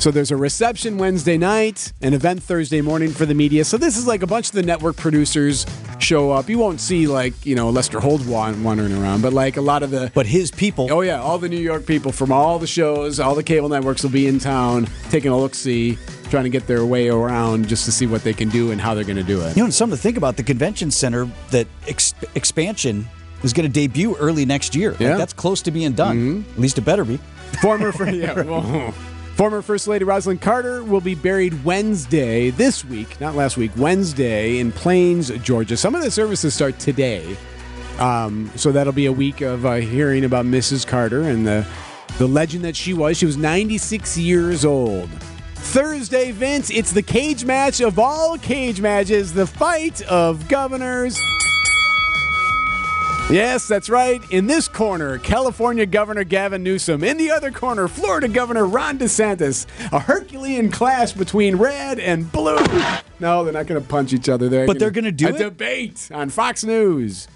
So 0.00 0.10
there's 0.10 0.32
a 0.32 0.36
reception 0.36 0.98
Wednesday 0.98 1.38
night, 1.38 1.92
an 2.02 2.12
event 2.12 2.42
Thursday 2.42 2.80
morning 2.80 3.10
for 3.10 3.24
the 3.24 3.34
media. 3.34 3.64
So 3.64 3.76
this 3.76 3.96
is 3.96 4.08
like 4.08 4.24
a 4.24 4.26
bunch 4.26 4.48
of 4.48 4.54
the 4.54 4.64
network 4.64 4.96
producers 4.96 5.64
show 6.02 6.30
up. 6.30 6.48
You 6.48 6.58
won't 6.58 6.80
see 6.80 7.06
like 7.06 7.46
you 7.46 7.54
know 7.54 7.70
Lester 7.70 8.00
Holt 8.00 8.24
wandering 8.26 8.92
around, 8.92 9.22
but 9.22 9.32
like 9.32 9.56
a 9.56 9.60
lot 9.60 9.82
of 9.82 9.90
the 9.90 10.10
But 10.14 10.26
his 10.26 10.50
people. 10.50 10.88
oh 10.90 11.00
yeah, 11.00 11.20
all 11.20 11.38
the 11.38 11.48
New 11.48 11.58
York 11.60 11.86
people 11.86 12.12
from 12.12 12.32
all 12.32 12.58
the 12.58 12.66
shows, 12.66 13.20
all 13.20 13.34
the 13.34 13.42
cable 13.42 13.68
networks 13.68 14.02
will 14.02 14.10
be 14.10 14.26
in 14.26 14.38
town 14.38 14.88
taking 15.10 15.30
a 15.30 15.36
look 15.38 15.54
see, 15.54 15.98
trying 16.30 16.44
to 16.44 16.50
get 16.50 16.66
their 16.66 16.84
way 16.84 17.08
around 17.08 17.68
just 17.68 17.84
to 17.84 17.92
see 17.92 18.06
what 18.06 18.22
they 18.24 18.32
can 18.32 18.48
do 18.48 18.70
and 18.70 18.80
how 18.80 18.94
they're 18.94 19.04
going 19.04 19.16
to 19.16 19.22
do 19.22 19.40
it. 19.42 19.56
You 19.56 19.64
know, 19.64 19.70
something 19.70 19.96
to 19.96 20.02
think 20.02 20.16
about 20.16 20.36
the 20.36 20.42
convention 20.42 20.90
center 20.90 21.28
that 21.50 21.66
ex- 21.88 22.14
expansion 22.34 23.08
is 23.42 23.52
going 23.52 23.66
to 23.66 23.72
debut 23.72 24.16
early 24.16 24.44
next 24.44 24.74
year. 24.74 24.90
Like, 24.92 25.00
Yeah. 25.00 25.16
that's 25.16 25.32
close 25.32 25.62
to 25.62 25.70
being 25.70 25.92
done. 25.92 26.16
Mm-hmm. 26.42 26.52
At 26.52 26.58
least 26.60 26.78
it 26.78 26.82
better 26.82 27.04
be. 27.04 27.18
Former 27.62 27.90
fir- 27.90 28.10
yeah, 28.10 28.42
well, 28.42 28.94
former 29.40 29.62
First 29.62 29.88
Lady 29.88 30.04
Rosalynn 30.04 30.38
Carter 30.38 30.84
will 30.84 31.00
be 31.00 31.14
buried 31.14 31.64
Wednesday 31.64 32.50
this 32.50 32.84
week, 32.84 33.18
not 33.22 33.34
last 33.34 33.56
week, 33.56 33.70
Wednesday 33.74 34.58
in 34.58 34.70
Plains, 34.70 35.30
Georgia. 35.38 35.78
Some 35.78 35.94
of 35.94 36.02
the 36.02 36.10
services 36.10 36.52
start 36.52 36.78
today, 36.78 37.38
um, 37.98 38.50
so 38.54 38.70
that'll 38.70 38.92
be 38.92 39.06
a 39.06 39.12
week 39.12 39.40
of 39.40 39.64
uh, 39.64 39.76
hearing 39.76 40.26
about 40.26 40.44
Mrs. 40.44 40.86
Carter 40.86 41.22
and 41.22 41.46
the 41.46 41.66
the 42.18 42.28
legend 42.28 42.66
that 42.66 42.76
she 42.76 42.92
was. 42.92 43.16
She 43.16 43.24
was 43.24 43.38
96 43.38 44.18
years 44.18 44.66
old. 44.66 45.08
Thursday, 45.54 46.32
Vince, 46.32 46.68
it's 46.68 46.92
the 46.92 47.00
cage 47.00 47.46
match 47.46 47.80
of 47.80 47.98
all 47.98 48.36
cage 48.36 48.82
matches, 48.82 49.32
the 49.32 49.46
fight 49.46 50.02
of 50.02 50.48
governors. 50.48 51.18
Yes, 53.30 53.68
that's 53.68 53.88
right. 53.88 54.20
In 54.32 54.48
this 54.48 54.66
corner, 54.66 55.18
California 55.18 55.86
Governor 55.86 56.24
Gavin 56.24 56.64
Newsom. 56.64 57.04
In 57.04 57.16
the 57.16 57.30
other 57.30 57.52
corner, 57.52 57.86
Florida 57.86 58.26
Governor 58.26 58.66
Ron 58.66 58.98
DeSantis. 58.98 59.66
A 59.92 60.00
Herculean 60.00 60.70
clash 60.70 61.12
between 61.12 61.54
red 61.56 62.00
and 62.00 62.30
blue. 62.32 62.56
No, 63.20 63.44
they're 63.44 63.52
not 63.52 63.68
going 63.68 63.80
to 63.80 63.86
punch 63.88 64.12
each 64.12 64.28
other. 64.28 64.48
They're 64.48 64.66
But 64.66 64.80
they're 64.80 64.90
gonna 64.90 65.12
do 65.12 65.28
a 65.28 65.34
it? 65.34 65.38
debate 65.38 66.08
on 66.12 66.28
Fox 66.30 66.64
News. 66.64 67.28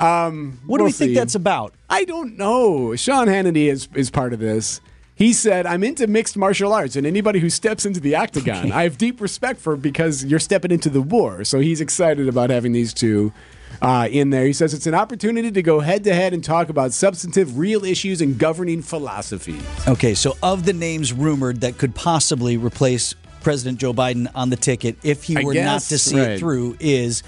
Um, 0.00 0.60
What 0.66 0.78
do 0.78 0.84
we'll 0.84 0.88
we 0.88 0.92
think 0.92 1.14
that's 1.14 1.34
about? 1.34 1.72
I 1.88 2.04
don't 2.04 2.36
know. 2.36 2.94
Sean 2.96 3.26
Hannity 3.28 3.70
is 3.70 3.88
is 3.94 4.10
part 4.10 4.34
of 4.34 4.38
this. 4.40 4.82
He 5.16 5.32
said, 5.32 5.64
"I'm 5.66 5.82
into 5.82 6.06
mixed 6.06 6.36
martial 6.36 6.72
arts, 6.72 6.94
and 6.94 7.06
anybody 7.06 7.40
who 7.40 7.48
steps 7.48 7.86
into 7.86 8.00
the 8.00 8.14
octagon, 8.14 8.70
I 8.70 8.82
have 8.82 8.98
deep 8.98 9.20
respect 9.20 9.60
for 9.60 9.74
because 9.74 10.24
you're 10.24 10.38
stepping 10.38 10.70
into 10.70 10.90
the 10.90 11.00
war." 11.00 11.42
So 11.42 11.58
he's 11.58 11.80
excited 11.80 12.28
about 12.28 12.50
having 12.50 12.72
these 12.72 12.92
two 12.92 13.32
uh, 13.80 14.08
in 14.10 14.28
there. 14.28 14.44
He 14.44 14.52
says 14.52 14.74
it's 14.74 14.86
an 14.86 14.94
opportunity 14.94 15.50
to 15.50 15.62
go 15.62 15.80
head 15.80 16.04
to 16.04 16.14
head 16.14 16.34
and 16.34 16.44
talk 16.44 16.68
about 16.68 16.92
substantive, 16.92 17.58
real 17.58 17.84
issues 17.84 18.20
and 18.20 18.38
governing 18.38 18.82
philosophies. 18.82 19.62
Okay, 19.88 20.14
so 20.14 20.36
of 20.42 20.66
the 20.66 20.74
names 20.74 21.14
rumored 21.14 21.62
that 21.62 21.78
could 21.78 21.94
possibly 21.94 22.58
replace 22.58 23.14
President 23.40 23.78
Joe 23.78 23.94
Biden 23.94 24.28
on 24.34 24.50
the 24.50 24.56
ticket 24.56 24.96
if 25.02 25.24
he 25.24 25.36
I 25.36 25.44
were 25.44 25.54
not 25.54 25.80
to 25.82 25.98
see 25.98 26.18
right. 26.18 26.30
it 26.32 26.38
through 26.40 26.76
is 26.78 27.22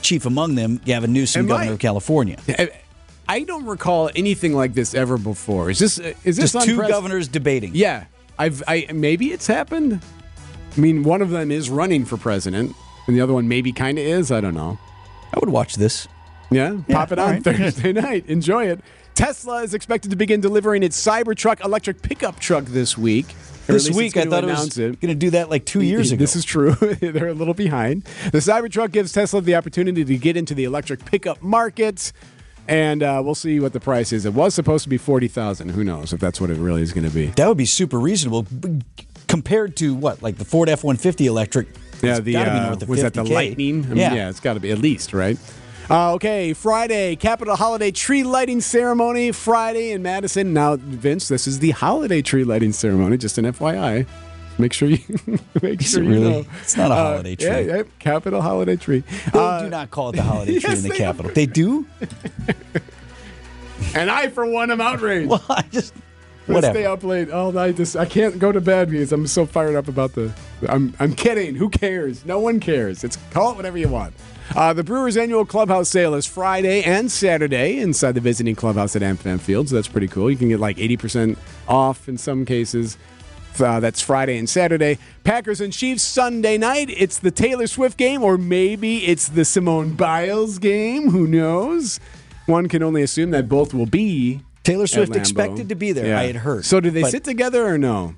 chief 0.00 0.24
among 0.24 0.54
them 0.54 0.80
Gavin 0.84 1.12
Newsom, 1.12 1.46
governor 1.46 1.72
of 1.72 1.78
California. 1.78 2.38
I 2.48 2.70
don't 3.38 3.64
recall 3.64 4.10
anything 4.16 4.52
like 4.52 4.74
this 4.74 4.92
ever 4.92 5.16
before. 5.16 5.70
Is 5.70 5.78
this 5.78 6.00
uh, 6.00 6.14
is 6.24 6.36
this 6.36 6.52
Just 6.52 6.66
two 6.66 6.76
governors 6.76 7.28
debating. 7.28 7.70
Yeah, 7.74 8.06
I've 8.38 8.62
I 8.66 8.88
maybe 8.92 9.32
it's 9.32 9.46
happened. 9.46 10.02
I 10.76 10.80
mean, 10.80 11.04
one 11.04 11.22
of 11.22 11.30
them 11.30 11.52
is 11.52 11.70
running 11.70 12.04
for 12.04 12.16
president, 12.16 12.74
and 13.06 13.16
the 13.16 13.20
other 13.20 13.32
one 13.32 13.46
maybe 13.46 13.72
kind 13.72 13.98
of 13.98 14.04
is. 14.04 14.32
I 14.32 14.40
don't 14.40 14.54
know. 14.54 14.78
I 15.32 15.38
would 15.38 15.50
watch 15.50 15.76
this. 15.76 16.08
Yeah, 16.50 16.78
pop 16.88 17.12
it 17.12 17.18
on 17.20 17.30
right. 17.30 17.44
Thursday 17.44 17.92
night. 17.94 18.26
Enjoy 18.26 18.66
it. 18.66 18.80
Tesla 19.14 19.62
is 19.62 19.74
expected 19.74 20.10
to 20.10 20.16
begin 20.16 20.40
delivering 20.40 20.82
its 20.82 21.00
Cybertruck 21.00 21.64
electric 21.64 22.02
pickup 22.02 22.40
truck 22.40 22.64
this 22.64 22.96
week. 22.96 23.26
This 23.66 23.90
week, 23.90 24.16
I 24.16 24.24
thought 24.24 24.44
it 24.44 24.48
was 24.48 24.78
it. 24.78 25.00
going 25.00 25.12
to 25.12 25.14
do 25.14 25.30
that 25.30 25.48
like 25.48 25.64
two 25.64 25.82
years 25.82 26.10
ago. 26.10 26.18
This 26.18 26.34
is 26.34 26.44
true. 26.44 26.72
They're 27.00 27.28
a 27.28 27.34
little 27.34 27.54
behind. 27.54 28.04
The 28.32 28.38
Cybertruck 28.38 28.90
gives 28.90 29.12
Tesla 29.12 29.40
the 29.40 29.54
opportunity 29.54 30.04
to 30.04 30.16
get 30.16 30.36
into 30.36 30.54
the 30.54 30.64
electric 30.64 31.04
pickup 31.04 31.42
market, 31.42 32.12
and 32.68 33.02
uh, 33.02 33.20
we'll 33.24 33.34
see 33.34 33.60
what 33.60 33.72
the 33.72 33.80
price 33.80 34.12
is. 34.12 34.26
It 34.26 34.34
was 34.34 34.54
supposed 34.54 34.84
to 34.84 34.88
be 34.88 34.98
forty 34.98 35.28
thousand. 35.28 35.70
Who 35.70 35.84
knows 35.84 36.12
if 36.12 36.20
that's 36.20 36.40
what 36.40 36.50
it 36.50 36.58
really 36.58 36.82
is 36.82 36.92
going 36.92 37.08
to 37.08 37.14
be? 37.14 37.26
that 37.26 37.48
would 37.48 37.58
be 37.58 37.66
super 37.66 37.98
reasonable 37.98 38.46
compared 39.28 39.76
to 39.76 39.94
what, 39.94 40.22
like 40.22 40.36
the 40.36 40.44
Ford 40.44 40.68
F 40.68 40.84
one 40.84 40.96
fifty 40.96 41.26
electric. 41.26 41.68
Yeah, 42.02 42.20
the 42.20 42.36
uh, 42.36 42.76
was 42.86 43.02
that 43.02 43.14
the 43.14 43.24
lightning? 43.24 43.84
I 43.84 43.88
mean, 43.88 43.96
yeah. 43.98 44.14
yeah, 44.14 44.28
it's 44.30 44.40
got 44.40 44.54
to 44.54 44.60
be 44.60 44.70
at 44.70 44.78
least 44.78 45.12
right. 45.12 45.38
Uh, 45.90 46.14
okay, 46.14 46.52
Friday, 46.52 47.16
Capitol 47.16 47.56
Holiday 47.56 47.90
Tree 47.90 48.22
Lighting 48.22 48.60
Ceremony. 48.60 49.32
Friday 49.32 49.90
in 49.90 50.02
Madison. 50.02 50.52
Now, 50.52 50.76
Vince, 50.76 51.26
this 51.26 51.48
is 51.48 51.58
the 51.58 51.72
holiday 51.72 52.22
tree 52.22 52.44
lighting 52.44 52.72
ceremony. 52.72 53.16
Just 53.16 53.38
an 53.38 53.46
FYI. 53.46 54.06
Make 54.60 54.72
sure 54.72 54.88
you 54.88 54.98
make 55.62 55.80
Is 55.80 55.90
sure 55.90 56.02
it 56.02 56.06
you 56.06 56.10
really? 56.12 56.30
know. 56.30 56.44
It's 56.62 56.76
not 56.76 56.90
a 56.90 56.94
Uh, 56.94 56.96
holiday 57.12 57.36
tree. 57.36 57.46
Yeah, 57.46 57.58
yeah, 57.60 57.82
Capitol 57.98 58.42
Holiday 58.42 58.76
Tree. 58.76 59.02
They 59.32 59.38
Uh, 59.38 59.62
do 59.62 59.70
not 59.70 59.90
call 59.90 60.10
it 60.10 60.16
the 60.16 60.22
holiday 60.22 60.52
tree 60.60 60.70
yes, 60.70 60.78
in 60.78 60.82
the 60.84 60.88
they 60.90 60.96
Capitol. 60.98 61.32
They 61.34 61.46
do. 61.46 61.86
and 63.94 64.10
I, 64.10 64.28
for 64.28 64.46
one, 64.46 64.70
am 64.70 64.80
outraged. 64.80 65.28
Well, 65.30 65.44
I 65.48 65.62
just 65.70 65.94
whatever. 66.46 66.74
stay 66.74 66.86
up 66.86 67.02
late 67.02 67.30
all 67.30 67.52
night. 67.52 67.76
This 67.76 67.96
I 67.96 68.04
can't 68.04 68.38
go 68.38 68.52
to 68.52 68.60
bed 68.60 68.90
because 68.90 69.12
I'm 69.12 69.26
so 69.26 69.46
fired 69.46 69.76
up 69.76 69.88
about 69.88 70.12
the. 70.14 70.32
I'm 70.68 70.94
I'm 71.00 71.14
kidding. 71.14 71.54
Who 71.54 71.68
cares? 71.70 72.24
No 72.24 72.38
one 72.38 72.60
cares. 72.60 73.02
It's 73.04 73.16
call 73.30 73.52
it 73.52 73.56
whatever 73.56 73.78
you 73.78 73.88
want. 73.88 74.14
Uh, 74.54 74.72
the 74.72 74.82
Brewers' 74.82 75.16
annual 75.16 75.46
clubhouse 75.46 75.88
sale 75.88 76.14
is 76.14 76.26
Friday 76.26 76.82
and 76.82 77.10
Saturday 77.10 77.78
inside 77.78 78.12
the 78.16 78.20
visiting 78.20 78.56
clubhouse 78.56 78.96
at 78.96 79.02
AmFam 79.02 79.38
Field. 79.40 79.68
So 79.68 79.76
that's 79.76 79.86
pretty 79.86 80.08
cool. 80.08 80.28
You 80.28 80.36
can 80.36 80.48
get 80.48 80.58
like 80.58 80.76
80% 80.76 81.36
off 81.68 82.08
in 82.08 82.18
some 82.18 82.44
cases. 82.44 82.98
Uh, 83.58 83.80
that's 83.80 84.00
Friday 84.00 84.36
and 84.38 84.48
Saturday. 84.48 84.98
Packers 85.24 85.60
and 85.60 85.72
Chiefs 85.72 86.02
Sunday 86.02 86.58
night. 86.58 86.88
It's 86.90 87.18
the 87.18 87.30
Taylor 87.30 87.66
Swift 87.66 87.96
game, 87.96 88.22
or 88.22 88.36
maybe 88.38 89.06
it's 89.06 89.28
the 89.28 89.44
Simone 89.44 89.94
Biles 89.94 90.58
game. 90.58 91.10
Who 91.10 91.26
knows? 91.26 92.00
One 92.46 92.68
can 92.68 92.82
only 92.82 93.02
assume 93.02 93.30
that 93.30 93.48
both 93.48 93.72
will 93.74 93.86
be. 93.86 94.40
Taylor 94.62 94.86
Swift 94.86 95.12
Lambeau. 95.12 95.16
expected 95.16 95.68
to 95.70 95.74
be 95.74 95.92
there. 95.92 96.06
Yeah. 96.08 96.20
I 96.20 96.24
had 96.26 96.36
heard. 96.36 96.64
So 96.64 96.80
do 96.80 96.90
they 96.90 97.02
But- 97.02 97.10
sit 97.10 97.24
together 97.24 97.66
or 97.66 97.78
no? 97.78 98.14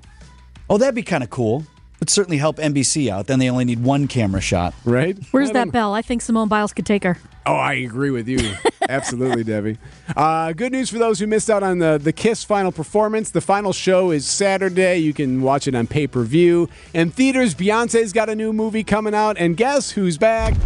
Oh, 0.69 0.77
that'd 0.77 0.95
be 0.95 1.03
kind 1.03 1.23
of 1.23 1.29
cool. 1.29 1.65
It'd 1.97 2.09
certainly 2.09 2.37
help 2.37 2.57
NBC 2.57 3.09
out. 3.09 3.27
Then 3.27 3.39
they 3.39 3.49
only 3.49 3.63
need 3.65 3.81
one 3.83 4.07
camera 4.07 4.41
shot. 4.41 4.73
Right? 4.83 5.17
Where's 5.31 5.49
that 5.51 5.53
don't- 5.65 5.71
bell? 5.71 5.93
I 5.93 6.01
think 6.01 6.21
Simone 6.21 6.47
Biles 6.49 6.73
could 6.73 6.85
take 6.85 7.03
her. 7.03 7.17
Oh, 7.45 7.53
I 7.55 7.73
agree 7.73 8.09
with 8.11 8.27
you. 8.27 8.39
Absolutely, 8.89 9.43
Debbie. 9.43 9.77
Uh, 10.15 10.51
good 10.53 10.71
news 10.71 10.89
for 10.89 10.97
those 10.97 11.19
who 11.19 11.27
missed 11.27 11.49
out 11.49 11.63
on 11.63 11.79
the, 11.79 11.97
the 12.01 12.11
Kiss 12.13 12.43
final 12.43 12.71
performance. 12.71 13.29
The 13.31 13.41
final 13.41 13.73
show 13.73 14.11
is 14.11 14.25
Saturday. 14.25 14.97
You 14.97 15.13
can 15.13 15.41
watch 15.41 15.67
it 15.67 15.75
on 15.75 15.87
pay 15.87 16.07
per 16.07 16.23
view. 16.23 16.69
And 16.93 17.13
theaters, 17.13 17.55
Beyonce's 17.55 18.13
got 18.13 18.29
a 18.29 18.35
new 18.35 18.51
movie 18.53 18.83
coming 18.83 19.13
out. 19.15 19.37
And 19.37 19.55
guess 19.57 19.91
who's 19.91 20.17
back? 20.17 20.53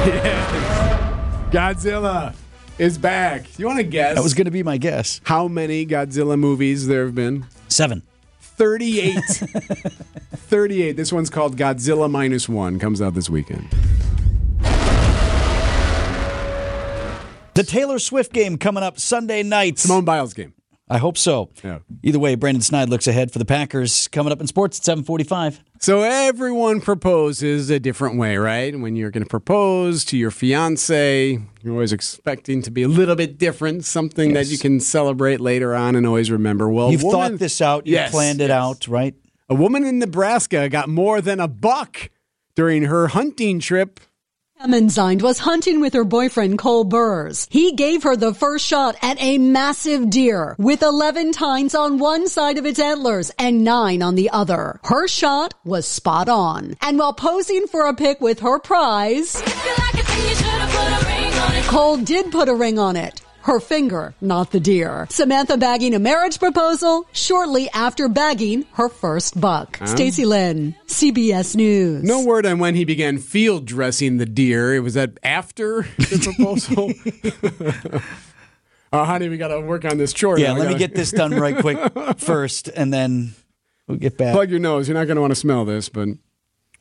Yes. 0.00 1.52
Godzilla 1.52 2.34
is 2.78 2.96
back. 2.96 3.58
You 3.58 3.66
want 3.66 3.78
to 3.78 3.82
guess 3.84 4.14
That 4.16 4.22
was 4.22 4.32
going 4.32 4.46
to 4.46 4.50
be 4.50 4.62
my 4.62 4.78
guess. 4.78 5.20
how 5.24 5.46
many 5.46 5.84
Godzilla 5.84 6.38
movies 6.38 6.86
there 6.86 7.04
have 7.04 7.14
been? 7.14 7.44
Seven. 7.68 8.02
38. 8.60 9.14
38. 10.36 10.92
This 10.92 11.14
one's 11.14 11.30
called 11.30 11.56
Godzilla 11.56 12.10
Minus 12.10 12.46
One. 12.46 12.78
Comes 12.78 13.00
out 13.00 13.14
this 13.14 13.30
weekend. 13.30 13.66
The 17.54 17.64
Taylor 17.66 17.98
Swift 17.98 18.34
game 18.34 18.58
coming 18.58 18.82
up 18.82 19.00
Sunday 19.00 19.42
night. 19.42 19.78
Simone 19.78 20.04
Biles 20.04 20.34
game. 20.34 20.52
I 20.92 20.98
hope 20.98 21.16
so. 21.16 21.50
Yeah. 21.62 21.78
Either 22.02 22.18
way, 22.18 22.34
Brandon 22.34 22.60
Snide 22.62 22.88
looks 22.88 23.06
ahead 23.06 23.30
for 23.32 23.38
the 23.38 23.44
Packers 23.44 24.08
coming 24.08 24.32
up 24.32 24.40
in 24.40 24.48
sports 24.48 24.78
at 24.80 24.84
745. 24.84 25.62
So 25.78 26.02
everyone 26.02 26.80
proposes 26.80 27.70
a 27.70 27.78
different 27.78 28.18
way, 28.18 28.36
right? 28.36 28.78
When 28.78 28.96
you're 28.96 29.12
going 29.12 29.22
to 29.22 29.28
propose 29.28 30.04
to 30.06 30.18
your 30.18 30.32
fiance, 30.32 31.38
you're 31.62 31.72
always 31.72 31.92
expecting 31.92 32.60
to 32.62 32.70
be 32.70 32.82
a 32.82 32.88
little 32.88 33.14
bit 33.14 33.38
different, 33.38 33.84
something 33.84 34.32
that 34.34 34.46
you 34.48 34.58
can 34.58 34.80
celebrate 34.80 35.40
later 35.40 35.74
on 35.74 35.94
and 35.94 36.06
always 36.06 36.30
remember. 36.30 36.68
Well, 36.68 36.90
You've 36.90 37.04
woman- 37.04 37.32
thought 37.32 37.38
this 37.38 37.60
out. 37.60 37.86
You've 37.86 37.94
Yes, 37.94 38.10
planned 38.10 38.40
it 38.40 38.48
yes. 38.48 38.60
out, 38.60 38.88
right? 38.88 39.14
A 39.48 39.54
woman 39.54 39.84
in 39.84 39.98
Nebraska 40.00 40.68
got 40.68 40.88
more 40.88 41.20
than 41.20 41.40
a 41.40 41.48
buck 41.48 42.10
during 42.56 42.82
her 42.84 43.08
hunting 43.08 43.60
trip 43.60 44.00
Emmenzine 44.60 45.22
was 45.22 45.38
hunting 45.38 45.80
with 45.80 45.94
her 45.94 46.04
boyfriend 46.04 46.58
Cole 46.58 46.84
Burrs. 46.84 47.48
He 47.50 47.72
gave 47.72 48.02
her 48.02 48.14
the 48.14 48.34
first 48.34 48.66
shot 48.66 48.94
at 49.00 49.18
a 49.18 49.38
massive 49.38 50.10
deer 50.10 50.54
with 50.58 50.82
11 50.82 51.32
tines 51.32 51.74
on 51.74 51.98
one 51.98 52.28
side 52.28 52.58
of 52.58 52.66
its 52.66 52.78
antlers 52.78 53.30
and 53.38 53.64
9 53.64 54.02
on 54.02 54.16
the 54.16 54.28
other. 54.28 54.78
Her 54.84 55.08
shot 55.08 55.54
was 55.64 55.86
spot 55.86 56.28
on. 56.28 56.76
And 56.82 56.98
while 56.98 57.14
posing 57.14 57.68
for 57.68 57.86
a 57.86 57.94
pic 57.94 58.20
with 58.20 58.40
her 58.40 58.58
prize, 58.58 59.42
Cole 61.68 61.96
did 61.96 62.30
put 62.30 62.50
a 62.50 62.54
ring 62.54 62.78
on 62.78 62.96
it. 62.96 63.22
Her 63.42 63.58
finger, 63.58 64.14
not 64.20 64.50
the 64.50 64.60
deer. 64.60 65.06
Samantha 65.10 65.56
bagging 65.56 65.94
a 65.94 65.98
marriage 65.98 66.38
proposal 66.38 67.06
shortly 67.12 67.70
after 67.70 68.08
bagging 68.08 68.66
her 68.72 68.88
first 68.88 69.40
buck. 69.40 69.78
Stacy 69.86 70.24
Lynn, 70.26 70.74
CBS 70.86 71.56
News. 71.56 72.02
No 72.04 72.22
word 72.24 72.44
on 72.46 72.58
when 72.58 72.74
he 72.74 72.84
began 72.84 73.18
field 73.18 73.64
dressing 73.64 74.18
the 74.18 74.26
deer. 74.26 74.74
It 74.74 74.80
was 74.80 74.94
that 74.94 75.18
after 75.22 75.82
the 75.96 76.32
proposal. 76.36 78.00
Oh, 78.92 79.04
honey, 79.04 79.28
we 79.28 79.38
got 79.38 79.48
to 79.48 79.60
work 79.60 79.84
on 79.84 79.96
this 79.98 80.12
chore. 80.12 80.38
Yeah, 80.38 80.48
now. 80.52 80.58
Let 80.58 80.66
me 80.68 80.74
gotta- 80.74 80.78
get 80.78 80.94
this 80.94 81.10
done 81.10 81.34
right 81.34 81.56
quick 81.56 81.78
first, 82.18 82.68
and 82.68 82.92
then 82.92 83.32
we'll 83.86 83.98
get 83.98 84.18
back. 84.18 84.34
Plug 84.34 84.50
your 84.50 84.60
nose. 84.60 84.86
You're 84.88 84.98
not 84.98 85.06
going 85.06 85.16
to 85.16 85.20
want 85.22 85.30
to 85.32 85.36
smell 85.36 85.64
this, 85.64 85.88
but 85.88 86.08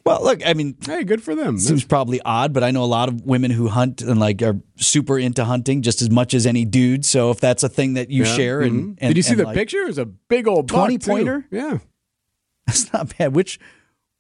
Well, 0.10 0.24
look, 0.24 0.42
I 0.46 0.54
mean, 0.54 0.76
hey, 0.86 1.04
good 1.04 1.22
for 1.24 1.36
them. 1.36 1.58
seems 1.60 1.84
probably 1.86 2.20
odd, 2.26 2.52
but 2.54 2.64
I 2.64 2.72
know 2.72 2.84
a 2.84 2.86
lot 2.86 3.10
of 3.10 3.22
women 3.26 3.52
who 3.52 3.68
hunt 3.68 4.02
and 4.02 4.20
like 4.20 4.42
are 4.42 4.60
super 4.78 5.18
into 5.18 5.46
hunting 5.46 5.82
just 5.82 6.02
as 6.02 6.10
much 6.10 6.34
as 6.34 6.46
any 6.46 6.66
dude. 6.66 7.06
So 7.06 7.32
if 7.32 7.40
that's 7.40 7.64
a 7.64 7.70
thing 7.70 7.94
that 7.94 8.10
you 8.10 8.24
Yeah, 8.24 8.36
share, 8.36 8.62
and, 8.62 8.74
mhm. 8.74 8.98
and 9.00 9.10
did 9.10 9.18
you 9.18 9.24
see 9.24 9.36
the 9.36 9.44
like- 9.46 9.56
picture? 9.56 9.80
It 9.84 9.88
was 9.88 9.98
a 9.98 10.06
big 10.06 10.48
old 10.48 10.68
buck, 10.68 10.78
20 10.88 10.98
too. 10.98 11.10
pointer? 11.12 11.46
Yeah. 11.52 11.78
That's 12.68 12.92
not 12.94 13.18
bad. 13.18 13.36
Which 13.36 13.60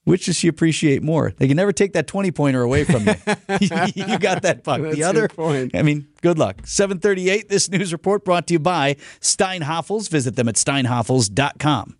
which 0.06 0.26
does 0.26 0.38
she 0.38 0.48
appreciate 0.48 1.04
more? 1.04 1.34
They 1.38 1.48
can 1.48 1.56
never 1.58 1.72
take 1.72 1.94
that 1.94 2.08
twenty 2.08 2.32
pointer 2.32 2.62
away 2.64 2.84
from 2.84 3.06
you. 3.62 3.70
you 3.94 4.18
got 4.18 4.42
that 4.42 4.64
buck. 4.64 4.82
That's 4.82 4.96
the 4.96 5.04
other 5.04 5.28
point. 5.28 5.76
I 5.76 5.84
mean, 5.84 6.08
good 6.24 6.40
luck. 6.40 6.62
Seven 6.66 6.98
thirty 7.00 7.30
eight. 7.30 7.50
This 7.50 7.70
news 7.70 7.92
report 7.94 8.26
brought 8.26 8.48
to 8.48 8.54
you 8.54 8.60
by 8.60 8.96
Steinhafels. 9.22 10.10
Visit 10.10 10.36
them 10.36 10.48
at 10.50 10.56
steinhafels.com. 10.56 11.96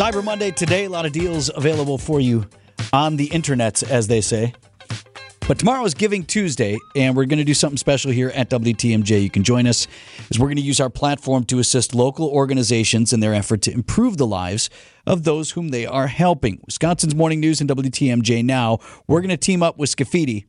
Cyber 0.00 0.24
Monday 0.24 0.50
today. 0.50 0.86
A 0.86 0.88
lot 0.88 1.04
of 1.04 1.12
deals 1.12 1.50
available 1.54 1.98
for 1.98 2.20
you 2.20 2.46
on 2.90 3.18
the 3.18 3.28
internets, 3.28 3.86
as 3.86 4.06
they 4.06 4.22
say. 4.22 4.54
But 5.46 5.58
tomorrow 5.58 5.84
is 5.84 5.92
Giving 5.92 6.24
Tuesday, 6.24 6.78
and 6.96 7.14
we're 7.14 7.26
going 7.26 7.36
to 7.36 7.44
do 7.44 7.52
something 7.52 7.76
special 7.76 8.10
here 8.10 8.30
at 8.30 8.48
WTMJ. 8.48 9.22
You 9.22 9.28
can 9.28 9.44
join 9.44 9.66
us 9.66 9.86
as 10.30 10.38
we're 10.38 10.46
going 10.46 10.56
to 10.56 10.62
use 10.62 10.80
our 10.80 10.88
platform 10.88 11.44
to 11.44 11.58
assist 11.58 11.94
local 11.94 12.30
organizations 12.30 13.12
in 13.12 13.20
their 13.20 13.34
effort 13.34 13.60
to 13.60 13.72
improve 13.72 14.16
the 14.16 14.26
lives 14.26 14.70
of 15.06 15.24
those 15.24 15.50
whom 15.50 15.68
they 15.68 15.84
are 15.84 16.06
helping. 16.06 16.62
Wisconsin's 16.64 17.14
Morning 17.14 17.38
News 17.38 17.60
and 17.60 17.68
WTMJ 17.68 18.42
Now, 18.42 18.78
we're 19.06 19.20
going 19.20 19.28
to 19.28 19.36
team 19.36 19.62
up 19.62 19.76
with 19.76 19.94
Scaffidi, 19.94 20.46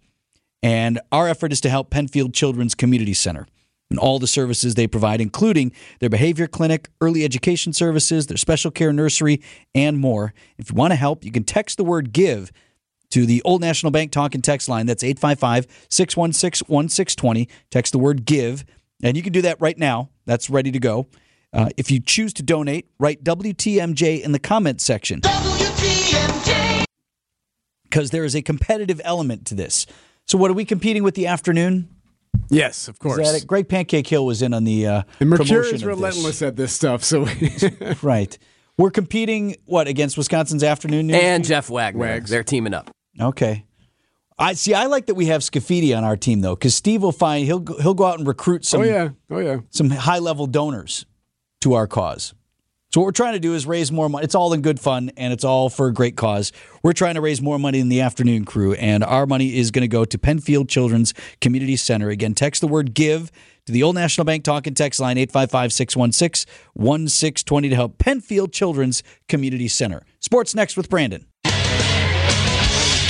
and 0.63 1.01
our 1.11 1.27
effort 1.27 1.51
is 1.51 1.59
to 1.59 1.69
help 1.69 1.89
Penfield 1.89 2.33
Children's 2.33 2.73
Community 2.73 3.13
Center 3.13 3.47
and 3.91 3.99
all 3.99 4.17
the 4.17 4.27
services 4.27 4.73
they 4.73 4.87
provide, 4.87 5.21
including 5.21 5.71
their 5.99 6.09
behavior 6.09 6.47
clinic, 6.47 6.89
early 7.01 7.23
education 7.23 7.73
services, 7.73 8.25
their 8.25 8.37
special 8.37 8.71
care 8.71 8.93
nursery, 8.93 9.41
and 9.75 9.99
more. 9.99 10.33
If 10.57 10.71
you 10.71 10.75
want 10.75 10.91
to 10.91 10.95
help, 10.95 11.23
you 11.23 11.31
can 11.31 11.43
text 11.43 11.77
the 11.77 11.83
word 11.83 12.13
GIVE 12.13 12.51
to 13.11 13.25
the 13.25 13.41
Old 13.43 13.59
National 13.59 13.91
Bank 13.91 14.11
talk 14.11 14.33
and 14.33 14.43
text 14.43 14.69
line. 14.69 14.85
That's 14.85 15.03
855 15.03 15.67
616 15.89 16.65
1620. 16.73 17.49
Text 17.69 17.91
the 17.91 17.99
word 17.99 18.25
GIVE, 18.25 18.65
and 19.03 19.17
you 19.17 19.21
can 19.21 19.33
do 19.33 19.41
that 19.43 19.59
right 19.59 19.77
now. 19.77 20.09
That's 20.25 20.49
ready 20.49 20.71
to 20.71 20.79
go. 20.79 21.07
Uh, 21.53 21.69
if 21.75 21.91
you 21.91 21.99
choose 21.99 22.31
to 22.33 22.43
donate, 22.43 22.89
write 22.97 23.25
WTMJ 23.25 24.21
in 24.21 24.31
the 24.31 24.39
comments 24.39 24.85
section. 24.85 25.19
Because 27.83 28.11
there 28.11 28.23
is 28.23 28.37
a 28.37 28.41
competitive 28.41 29.01
element 29.03 29.45
to 29.47 29.55
this. 29.55 29.85
So, 30.25 30.37
what 30.37 30.49
are 30.49 30.53
we 30.53 30.63
competing 30.63 31.03
with 31.03 31.15
the 31.15 31.27
afternoon? 31.27 31.89
Yes, 32.51 32.87
of 32.87 32.99
course. 32.99 33.19
Is 33.19 33.31
that 33.33 33.41
it? 33.43 33.47
Greg 33.47 33.67
Pancake 33.67 34.05
Hill 34.05 34.25
was 34.25 34.41
in 34.41 34.53
on 34.53 34.63
the 34.65 34.85
uh, 34.87 35.03
and 35.19 35.29
Mercure 35.29 35.45
promotion 35.47 35.75
is 35.75 35.81
of 35.83 35.87
this. 35.87 35.97
relentless 35.97 36.41
at 36.41 36.55
this 36.55 36.73
stuff. 36.73 37.03
So 37.03 37.27
right. 38.01 38.37
We're 38.77 38.91
competing 38.91 39.55
what 39.65 39.87
against 39.87 40.17
Wisconsin's 40.17 40.63
afternoon 40.63 41.07
news 41.07 41.17
And 41.21 41.43
Jeff 41.45 41.69
Wagner. 41.69 41.99
Wags. 42.01 42.29
They're 42.29 42.43
teaming 42.43 42.73
up. 42.73 42.89
Okay. 43.19 43.65
I 44.37 44.53
see. 44.53 44.73
I 44.73 44.87
like 44.87 45.05
that 45.05 45.15
we 45.15 45.27
have 45.27 45.41
Scaffidi 45.41 45.95
on 45.95 46.03
our 46.03 46.17
team 46.17 46.41
though, 46.41 46.55
because 46.55 46.73
Steve 46.73 47.01
will 47.03 47.11
find 47.11 47.45
he'll 47.45 47.59
go- 47.59 47.77
he'll 47.79 47.93
go 47.93 48.05
out 48.05 48.17
and 48.17 48.27
recruit 48.27 48.65
some 48.65 48.81
oh 48.81 48.83
yeah, 48.83 49.09
oh 49.29 49.37
yeah. 49.39 49.57
some 49.69 49.89
high 49.91 50.17
level 50.19 50.47
donors 50.47 51.05
to 51.61 51.73
our 51.73 51.85
cause. 51.85 52.33
So 52.93 52.99
what 52.99 53.05
we're 53.05 53.13
trying 53.13 53.31
to 53.33 53.39
do 53.39 53.53
is 53.53 53.65
raise 53.65 53.89
more 53.89 54.09
money. 54.09 54.25
It's 54.25 54.35
all 54.35 54.51
in 54.51 54.61
good 54.61 54.77
fun 54.77 55.11
and 55.15 55.31
it's 55.31 55.45
all 55.45 55.69
for 55.69 55.87
a 55.87 55.93
great 55.93 56.17
cause. 56.17 56.51
We're 56.83 56.91
trying 56.91 57.15
to 57.15 57.21
raise 57.21 57.41
more 57.41 57.57
money 57.57 57.79
in 57.79 57.87
the 57.87 58.01
afternoon 58.01 58.43
crew, 58.43 58.73
and 58.73 59.01
our 59.01 59.25
money 59.25 59.55
is 59.55 59.71
going 59.71 59.83
to 59.83 59.87
go 59.87 60.03
to 60.03 60.17
Penfield 60.17 60.67
Children's 60.67 61.13
Community 61.39 61.77
Center. 61.77 62.09
Again, 62.09 62.33
text 62.33 62.59
the 62.59 62.67
word 62.67 62.93
give 62.93 63.31
to 63.65 63.71
the 63.71 63.81
Old 63.81 63.95
National 63.95 64.25
Bank 64.25 64.43
talk 64.43 64.67
and 64.67 64.75
text 64.75 64.99
line 64.99 65.15
855-616-1620 65.15 67.69
to 67.69 67.75
help 67.75 67.97
Penfield 67.97 68.51
Children's 68.51 69.03
Community 69.29 69.69
Center. 69.69 70.03
Sports 70.19 70.53
next 70.53 70.75
with 70.75 70.89
Brandon. 70.89 71.27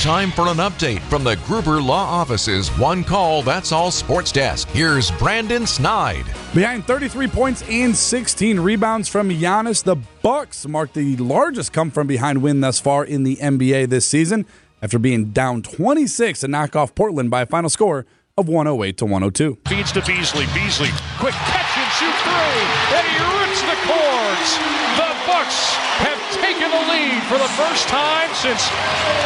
Time 0.02 0.32
for 0.32 0.48
an 0.48 0.56
update 0.56 0.98
from 1.02 1.22
the 1.22 1.36
Gruber 1.46 1.80
Law 1.80 2.02
Office's 2.02 2.70
One 2.70 3.04
Call 3.04 3.40
That's 3.40 3.70
All 3.70 3.92
Sports 3.92 4.32
Desk. 4.32 4.66
Here's 4.70 5.12
Brandon 5.12 5.64
Snide. 5.64 6.24
Behind 6.52 6.84
33 6.84 7.28
points 7.28 7.62
and 7.70 7.94
16 7.94 8.58
rebounds 8.58 9.08
from 9.08 9.28
Giannis, 9.28 9.84
the 9.84 9.94
Bucks 10.20 10.66
marked 10.66 10.94
the 10.94 11.16
largest 11.18 11.72
come 11.72 11.92
from 11.92 12.08
behind 12.08 12.42
win 12.42 12.62
thus 12.62 12.80
far 12.80 13.04
in 13.04 13.22
the 13.22 13.36
NBA 13.36 13.90
this 13.90 14.04
season 14.04 14.44
after 14.82 14.98
being 14.98 15.26
down 15.26 15.62
26 15.62 16.40
to 16.40 16.48
knock 16.48 16.74
off 16.74 16.96
Portland 16.96 17.30
by 17.30 17.42
a 17.42 17.46
final 17.46 17.70
score 17.70 18.04
of 18.36 18.48
108 18.48 18.96
to 18.98 19.04
102. 19.04 19.58
Feeds 19.68 19.92
to 19.92 20.02
Beasley. 20.02 20.46
Beasley, 20.46 20.88
quick 21.20 21.34
catch 21.34 21.78
and 21.78 21.81
shoot 21.98 22.16
through, 22.24 22.56
and 22.96 23.04
he 23.04 23.18
rips 23.42 23.60
the 23.62 23.78
cords. 23.84 24.50
The 24.96 25.10
Bucks 25.28 25.76
have 26.00 26.20
taken 26.40 26.70
the 26.70 26.84
lead 26.88 27.22
for 27.28 27.38
the 27.38 27.52
first 27.54 27.88
time 27.88 28.32
since 28.34 28.64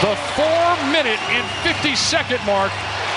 the 0.03 0.15
four-minute 0.35 1.21
and 1.31 1.47
50-second 1.65 2.45
mark 2.45 2.73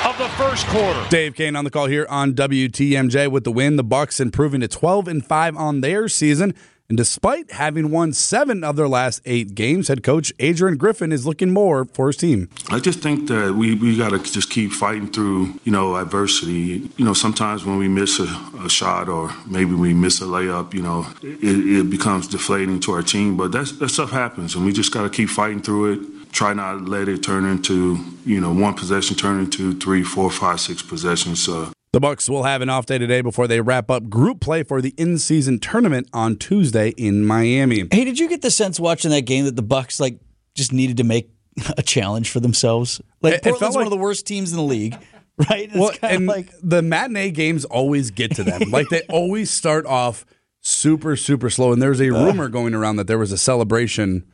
of 0.06 0.18
the 0.18 0.29
first 0.29 0.65
quarter. 0.68 1.03
Dave 1.10 1.34
Koehn 1.34 1.58
on 1.58 1.65
the 1.65 1.72
call 1.72 1.88
here 1.88 2.06
on 2.10 2.34
WTMJ 2.34 3.29
with 3.29 3.44
the 3.44 3.51
win. 3.51 3.75
The 3.75 3.84
Bucks 3.84 4.20
improving 4.20 4.62
to 4.62 4.68
12 4.68 5.08
and 5.08 5.25
5 5.25 5.58
on 5.58 5.82
their 5.82 6.08
season. 6.08 6.53
And 6.89 6.98
despite 6.98 7.51
having 7.51 7.91
won 7.91 8.13
seven 8.13 8.63
of 8.63 8.75
their 8.75 8.88
last 8.88 9.22
eight 9.25 9.53
games, 9.53 9.89
head 9.89 10.01
coach 10.01 10.34
Adrian 10.39 10.75
Griffin 10.75 11.12
is 11.12 11.24
looking 11.24 11.51
more 11.51 11.86
for 11.86 12.08
his 12.08 12.17
team. 12.17 12.50
I 12.69 12.79
just 12.79 13.00
think 13.00 13.27
that 13.27 13.53
we, 13.53 13.75
we 13.75 13.96
got 13.96 14.10
to 14.10 14.17
just 14.17 14.50
keep 14.50 14.72
fighting 14.72 15.08
through, 15.08 15.53
you 15.63 15.72
know, 15.72 15.98
adversity. 15.98 16.89
You 16.98 17.05
know, 17.05 17.13
sometimes 17.13 17.63
when 17.63 17.77
we 17.77 17.88
miss 17.88 18.19
a, 18.19 18.24
a 18.65 18.69
shot 18.69 19.08
or 19.08 19.31
maybe 19.46 19.75
we 19.75 19.93
miss 19.93 20.19
a 20.19 20.24
layup, 20.25 20.74
you 20.74 20.81
know, 20.81 21.05
it, 21.22 21.38
it 21.43 21.89
becomes 21.91 22.27
deflating 22.27 22.79
to 22.81 22.93
our 22.93 23.03
team. 23.03 23.38
But 23.38 23.51
that's, 23.51 23.72
that 23.74 23.89
stuff 23.89 24.10
happens, 24.10 24.55
and 24.55 24.65
we 24.65 24.74
just 24.74 24.91
got 24.91 25.03
to 25.03 25.10
keep 25.12 25.29
fighting 25.29 25.62
through 25.62 25.93
it. 25.93 26.31
Try 26.31 26.53
not 26.53 26.74
to 26.74 26.79
let 26.79 27.08
it 27.08 27.22
turn 27.22 27.46
into, 27.46 28.03
you 28.25 28.41
know, 28.41 28.51
one 28.51 28.74
possession 28.74 29.15
turn 29.15 29.39
into 29.39 29.77
three, 29.79 30.01
four, 30.01 30.31
five, 30.31 30.60
six 30.60 30.81
possessions. 30.81 31.48
Uh, 31.48 31.72
The 31.91 32.00
Bucks 32.00 32.29
will 32.29 32.43
have 32.43 32.62
an 32.62 32.69
off 32.69 32.86
day 32.86 33.00
today 33.00 33.22
before 33.22 33.48
they 33.48 33.62
wrap 33.62 33.89
up 33.89 34.10
group 34.10 34.41
play 34.41 34.62
for 34.62 34.79
the 34.79 34.93
in-season 34.98 35.58
tournament 35.60 36.08
on 36.13 36.36
Tuesday 36.36 36.89
in 36.89 37.25
Miami. 37.25 37.88
Hey, 37.91 38.05
did 38.05 38.19
you 38.19 38.29
get 38.29 38.43
the 38.43 38.51
sense 38.51 38.79
watching 38.79 39.10
that 39.10 39.22
game 39.22 39.46
that 39.46 39.55
the 39.55 39.63
Bucks 39.63 40.00
like 40.00 40.19
just 40.53 40.72
needed 40.72 40.98
to 40.98 41.03
make 41.03 41.31
a 41.77 41.81
challenge 41.81 42.29
for 42.29 42.39
themselves? 42.39 43.01
Like 43.24 43.34
It- 43.34 43.38
it 43.38 43.43
felt 43.43 43.53
Portland's 43.60 43.75
one 43.77 43.86
of 43.88 43.91
the 43.91 43.98
worst 43.98 44.27
teams 44.27 44.51
in 44.51 44.58
the 44.58 44.63
league, 44.63 44.93
right? 45.50 45.67
It's 45.67 45.75
Well, 45.75 45.91
and 46.03 46.27
like 46.27 46.51
the 46.62 46.84
matinee 46.84 47.31
games 47.31 47.65
always 47.65 48.12
get 48.12 48.36
to 48.36 48.43
them. 48.43 48.69
like 48.69 48.89
they 48.89 49.01
always 49.10 49.50
start 49.50 49.88
off 49.88 50.27
super, 50.62 51.15
super 51.15 51.50
slow. 51.50 51.74
And 51.74 51.81
there's 51.81 52.01
a 52.01 52.12
rumor 52.12 52.50
going 52.50 52.75
around 52.75 52.98
that 52.98 53.08
there 53.08 53.17
was 53.17 53.31
a 53.31 53.38
celebration 53.38 54.27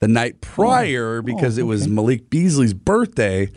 the 0.00 0.08
night 0.08 0.34
oh 0.38 0.38
prior 0.40 1.22
because 1.22 1.56
oh, 1.56 1.60
it 1.60 1.64
was 1.66 1.86
Malik 1.86 2.30
Beasley's 2.30 2.74
birthday. 2.74 3.48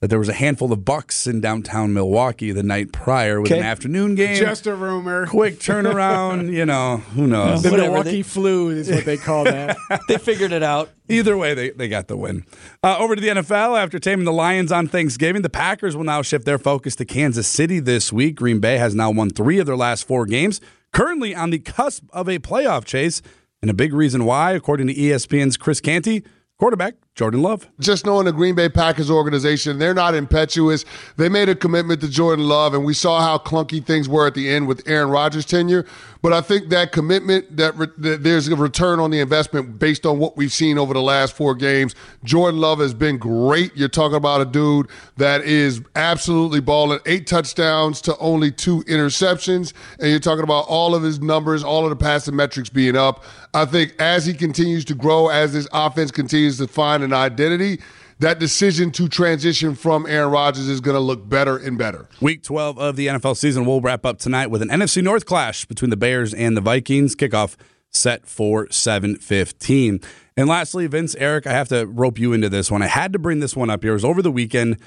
That 0.00 0.08
there 0.08 0.18
was 0.18 0.30
a 0.30 0.34
handful 0.34 0.72
of 0.72 0.82
bucks 0.82 1.26
in 1.26 1.42
downtown 1.42 1.92
Milwaukee 1.92 2.52
the 2.52 2.62
night 2.62 2.90
prior 2.90 3.38
with 3.38 3.52
an 3.52 3.62
afternoon 3.62 4.14
game. 4.14 4.34
Just 4.34 4.66
a 4.66 4.74
rumor. 4.74 5.26
quick 5.26 5.58
turnaround. 5.58 6.50
you 6.50 6.64
know, 6.64 6.96
who 7.14 7.26
knows? 7.26 7.62
The 7.62 7.70
Whatever, 7.70 7.88
Milwaukee 7.90 8.10
they- 8.10 8.22
flu 8.22 8.70
is 8.70 8.88
what 8.90 9.04
they 9.04 9.18
call 9.18 9.44
that. 9.44 9.76
they 10.08 10.16
figured 10.16 10.52
it 10.52 10.62
out. 10.62 10.88
Either 11.10 11.36
way, 11.36 11.52
they, 11.52 11.68
they 11.70 11.86
got 11.86 12.08
the 12.08 12.16
win. 12.16 12.46
Uh, 12.82 12.96
over 12.98 13.14
to 13.14 13.20
the 13.20 13.28
NFL. 13.28 13.78
After 13.78 13.98
taming 13.98 14.24
the 14.24 14.32
Lions 14.32 14.72
on 14.72 14.86
Thanksgiving, 14.88 15.42
the 15.42 15.50
Packers 15.50 15.94
will 15.94 16.04
now 16.04 16.22
shift 16.22 16.46
their 16.46 16.58
focus 16.58 16.96
to 16.96 17.04
Kansas 17.04 17.46
City 17.46 17.78
this 17.78 18.10
week. 18.10 18.36
Green 18.36 18.58
Bay 18.58 18.78
has 18.78 18.94
now 18.94 19.10
won 19.10 19.28
three 19.28 19.58
of 19.58 19.66
their 19.66 19.76
last 19.76 20.06
four 20.06 20.24
games, 20.24 20.62
currently 20.94 21.34
on 21.34 21.50
the 21.50 21.58
cusp 21.58 22.04
of 22.14 22.26
a 22.26 22.38
playoff 22.38 22.86
chase. 22.86 23.20
And 23.60 23.70
a 23.70 23.74
big 23.74 23.92
reason 23.92 24.24
why, 24.24 24.52
according 24.52 24.86
to 24.86 24.94
ESPN's 24.94 25.58
Chris 25.58 25.82
Canty, 25.82 26.22
quarterback 26.58 26.94
Jordan 27.20 27.42
Love. 27.42 27.68
just 27.78 28.06
knowing 28.06 28.24
the 28.24 28.32
Green 28.32 28.54
Bay 28.54 28.70
Packers 28.70 29.10
organization, 29.10 29.78
they're 29.78 29.92
not 29.92 30.14
impetuous. 30.14 30.86
They 31.18 31.28
made 31.28 31.50
a 31.50 31.54
commitment 31.54 32.00
to 32.00 32.08
Jordan 32.08 32.48
Love, 32.48 32.72
and 32.72 32.82
we 32.82 32.94
saw 32.94 33.20
how 33.20 33.36
clunky 33.36 33.84
things 33.84 34.08
were 34.08 34.26
at 34.26 34.32
the 34.32 34.48
end 34.48 34.66
with 34.66 34.82
Aaron 34.88 35.10
Rodgers' 35.10 35.44
tenure. 35.44 35.84
But 36.22 36.32
I 36.32 36.40
think 36.40 36.70
that 36.70 36.92
commitment, 36.92 37.56
that, 37.58 37.76
re- 37.76 37.88
that 37.98 38.22
there's 38.22 38.48
a 38.48 38.56
return 38.56 39.00
on 39.00 39.10
the 39.10 39.20
investment 39.20 39.78
based 39.78 40.06
on 40.06 40.18
what 40.18 40.36
we've 40.38 40.52
seen 40.52 40.78
over 40.78 40.92
the 40.94 41.02
last 41.02 41.34
four 41.34 41.54
games. 41.54 41.94
Jordan 42.24 42.58
Love 42.60 42.78
has 42.78 42.92
been 42.94 43.18
great. 43.18 43.74
You're 43.74 43.88
talking 43.88 44.16
about 44.16 44.40
a 44.40 44.44
dude 44.46 44.88
that 45.16 45.42
is 45.42 45.82
absolutely 45.96 46.60
balling. 46.60 47.00
Eight 47.04 47.26
touchdowns 47.26 48.00
to 48.02 48.16
only 48.18 48.50
two 48.50 48.82
interceptions, 48.84 49.74
and 49.98 50.10
you're 50.10 50.20
talking 50.20 50.44
about 50.44 50.66
all 50.68 50.94
of 50.94 51.02
his 51.02 51.20
numbers, 51.20 51.62
all 51.64 51.84
of 51.84 51.90
the 51.90 51.96
passing 51.96 52.36
metrics 52.36 52.70
being 52.70 52.96
up. 52.96 53.24
I 53.52 53.64
think 53.64 53.94
as 53.98 54.26
he 54.26 54.34
continues 54.34 54.84
to 54.86 54.94
grow, 54.94 55.28
as 55.28 55.54
this 55.54 55.66
offense 55.72 56.10
continues 56.10 56.58
to 56.58 56.68
find 56.68 57.02
an 57.02 57.09
identity, 57.12 57.80
that 58.18 58.38
decision 58.38 58.90
to 58.92 59.08
transition 59.08 59.74
from 59.74 60.06
Aaron 60.06 60.30
Rodgers 60.30 60.68
is 60.68 60.80
going 60.80 60.94
to 60.94 61.00
look 61.00 61.28
better 61.28 61.56
and 61.56 61.78
better. 61.78 62.08
Week 62.20 62.42
12 62.42 62.78
of 62.78 62.96
the 62.96 63.06
NFL 63.06 63.36
season 63.36 63.64
will 63.64 63.80
wrap 63.80 64.04
up 64.04 64.18
tonight 64.18 64.48
with 64.48 64.62
an 64.62 64.68
NFC 64.68 65.02
North 65.02 65.26
clash 65.26 65.64
between 65.64 65.90
the 65.90 65.96
Bears 65.96 66.34
and 66.34 66.56
the 66.56 66.60
Vikings. 66.60 67.16
Kickoff 67.16 67.56
set 67.90 68.26
for 68.26 68.66
7:15. 68.68 70.02
And 70.36 70.48
lastly, 70.48 70.86
Vince, 70.86 71.14
Eric, 71.16 71.46
I 71.46 71.52
have 71.52 71.68
to 71.68 71.86
rope 71.86 72.18
you 72.18 72.32
into 72.32 72.48
this 72.48 72.70
one. 72.70 72.82
I 72.82 72.86
had 72.86 73.12
to 73.12 73.18
bring 73.18 73.40
this 73.40 73.56
one 73.56 73.68
up 73.68 73.82
here. 73.82 73.92
It 73.92 73.94
was 73.94 74.04
over 74.04 74.22
the 74.22 74.30
weekend 74.30 74.78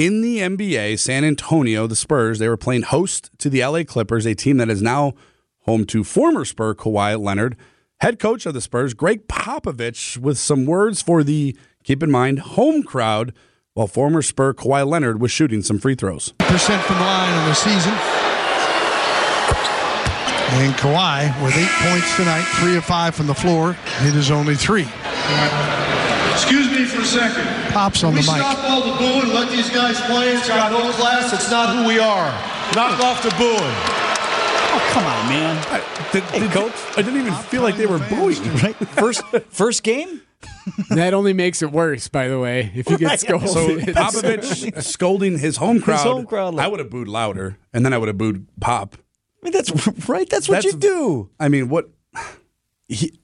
in 0.00 0.22
the 0.22 0.38
NBA, 0.38 0.98
San 0.98 1.24
Antonio, 1.24 1.86
the 1.86 1.94
Spurs, 1.94 2.38
they 2.38 2.48
were 2.48 2.56
playing 2.56 2.82
host 2.82 3.30
to 3.36 3.50
the 3.50 3.62
LA 3.62 3.84
Clippers, 3.84 4.26
a 4.26 4.34
team 4.34 4.56
that 4.56 4.70
is 4.70 4.80
now 4.80 5.12
home 5.64 5.84
to 5.86 6.04
former 6.04 6.46
Spur 6.46 6.74
Kawhi 6.74 7.22
Leonard. 7.22 7.54
Head 8.00 8.18
coach 8.18 8.46
of 8.46 8.54
the 8.54 8.62
Spurs, 8.62 8.94
Gregg 8.94 9.28
Popovich, 9.28 10.16
with 10.16 10.38
some 10.38 10.64
words 10.64 11.02
for 11.02 11.22
the, 11.22 11.54
keep 11.84 12.02
in 12.02 12.10
mind, 12.10 12.38
home 12.38 12.82
crowd, 12.82 13.34
while 13.74 13.86
former 13.86 14.22
Spur 14.22 14.54
Kawhi 14.54 14.86
Leonard 14.86 15.20
was 15.20 15.30
shooting 15.30 15.60
some 15.60 15.78
free 15.78 15.94
throws. 15.94 16.32
percent 16.38 16.82
from 16.84 16.96
the 16.96 17.04
line 17.04 17.38
on 17.38 17.46
the 17.46 17.54
season. 17.54 17.92
And 20.52 20.74
Kawhi 20.76 21.44
with 21.44 21.54
eight 21.54 21.68
points 21.90 22.16
tonight, 22.16 22.44
three 22.58 22.78
of 22.78 22.86
five 22.86 23.14
from 23.14 23.26
the 23.26 23.34
floor, 23.34 23.74
hit 24.00 24.14
his 24.14 24.30
only 24.30 24.56
three. 24.56 24.88
Excuse 26.32 26.70
me 26.70 26.86
for 26.86 27.02
a 27.02 27.04
second. 27.04 27.44
Pops 27.74 28.02
on 28.02 28.14
we 28.14 28.22
the 28.22 28.32
mic. 28.32 28.40
stop 28.40 28.64
all 28.64 28.80
the 28.80 28.96
booing 28.96 29.34
let 29.34 29.50
these 29.50 29.68
guys 29.68 30.00
play. 30.00 30.32
It's 30.32 30.48
got 30.48 30.72
no 30.72 30.90
class. 30.92 31.34
It's 31.34 31.50
not 31.50 31.76
who 31.76 31.86
we 31.86 31.98
are. 31.98 32.32
Knock 32.74 32.98
off 33.00 33.22
the 33.22 33.30
booing. 33.36 34.09
Oh, 34.72 34.90
come 34.92 35.04
on, 35.04 35.28
man. 35.28 35.56
hey, 36.30 36.48
coach. 36.48 36.72
I 36.96 37.02
didn't 37.02 37.20
even 37.20 37.34
feel 37.34 37.62
like 37.62 37.76
they 37.76 37.86
were 37.86 37.98
booing. 37.98 38.42
Right? 38.62 38.74
First 38.76 39.22
first 39.50 39.82
game? 39.82 40.22
that 40.90 41.12
only 41.14 41.32
makes 41.32 41.60
it 41.62 41.70
worse, 41.72 42.08
by 42.08 42.28
the 42.28 42.38
way, 42.38 42.70
if 42.74 42.88
you 42.88 42.96
get 42.98 43.06
Right. 43.08 43.20
scolded. 43.20 43.48
So 43.50 43.76
Popovich 43.78 44.82
scolding 44.82 45.38
his 45.38 45.56
home 45.56 45.80
crowd. 45.80 46.00
home 46.06 46.26
crowd, 46.26 46.54
like- 46.54 46.64
I 46.64 46.68
would 46.68 46.78
have 46.80 46.90
booed 46.90 47.08
louder, 47.08 47.58
and 47.72 47.84
then 47.84 47.92
I 47.92 47.98
would 47.98 48.08
have 48.08 48.16
booed 48.18 48.46
Pop. 48.60 48.96
I 48.96 49.44
mean, 49.44 49.52
that's 49.52 49.72
right. 50.08 50.28
That's 50.28 50.48
what 50.48 50.64
you 50.64 50.72
do. 50.72 51.30
I 51.40 51.48
mean, 51.48 51.68
what 51.68 51.90
He, 52.88 53.18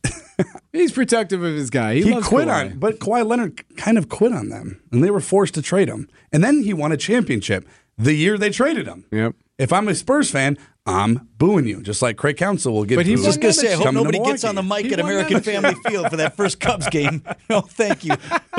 he's 0.72 0.92
protective 0.92 1.42
of 1.42 1.54
his 1.54 1.70
guy. 1.70 1.94
He, 1.94 2.02
he, 2.02 2.11
loves 2.14 2.26
quit 2.28 2.48
Kawhi. 2.48 2.72
on, 2.72 2.78
but 2.78 2.98
Kawhi 3.00 3.26
Leonard 3.26 3.64
kind 3.76 3.98
of 3.98 4.09
quit 4.09 4.32
on 4.32 4.48
them, 4.48 4.80
and 4.92 5.02
they 5.04 5.11
were 5.11 5.20
forced 5.20 5.54
to 5.54 5.62
trade 5.62 5.88
him. 5.88 6.09
And 6.32 6.42
then 6.44 6.62
he 6.62 6.72
won 6.74 6.92
a 6.92 6.96
championship 6.96 7.66
the 7.98 8.14
year 8.14 8.37
they 8.38 8.50
traded 8.50 8.87
him. 8.87 9.04
Yep. 9.11 9.35
If 9.59 9.73
I'm 9.73 9.88
a 9.88 9.95
Spurs 9.95 10.31
fan, 10.31 10.59
I'm 10.85 11.29
booing 11.38 11.66
you, 11.66 11.83
just 11.83 12.03
like 12.03 12.16
Craig 12.16 12.37
Counsell 12.37 12.73
will 12.75 12.85
get. 12.85 12.97
But 12.97 13.07
he 13.07 13.14
booed 13.14 13.25
won 13.25 13.29
Just 13.33 13.40
gonna 13.40 13.53
say, 13.55 13.73
I 13.73 13.77
hope 13.77 13.95
nobody 13.95 14.19
gets 14.19 14.45
on 14.45 14.55
the 14.55 14.62
mic 14.62 14.87
He 14.87 14.92
at 14.92 15.01
American 15.01 15.40
Family 15.40 15.75
Field 15.88 16.11
for 16.11 16.16
that 16.16 16.37
first 16.37 16.61
Cubs 16.61 16.88
game. 16.88 17.23
No, 17.49 17.61
thank 17.61 18.05
you. 18.05 18.12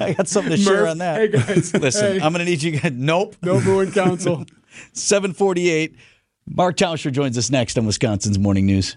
I 0.00 0.14
got 0.14 0.28
something 0.28 0.50
to 0.52 0.56
share 0.56 0.88
on 0.88 0.98
that. 0.98 1.20
hey, 1.20 1.28
guys, 1.28 1.74
Listen, 1.74 2.18
hey. 2.18 2.24
I'm 2.24 2.32
gonna 2.32 2.44
need 2.46 2.62
you 2.62 2.78
guys. 2.80 2.92
Nope. 2.92 3.36
No 3.42 3.60
booing 3.60 3.92
Counsell. 3.92 4.46
748. 4.94 5.94
Mark 6.46 6.76
Tauscher 6.76 7.12
joins 7.12 7.36
us 7.38 7.50
next 7.50 7.78
on 7.78 7.86
Wisconsin's 7.86 8.38
Morning 8.38 8.66
News. 8.66 8.96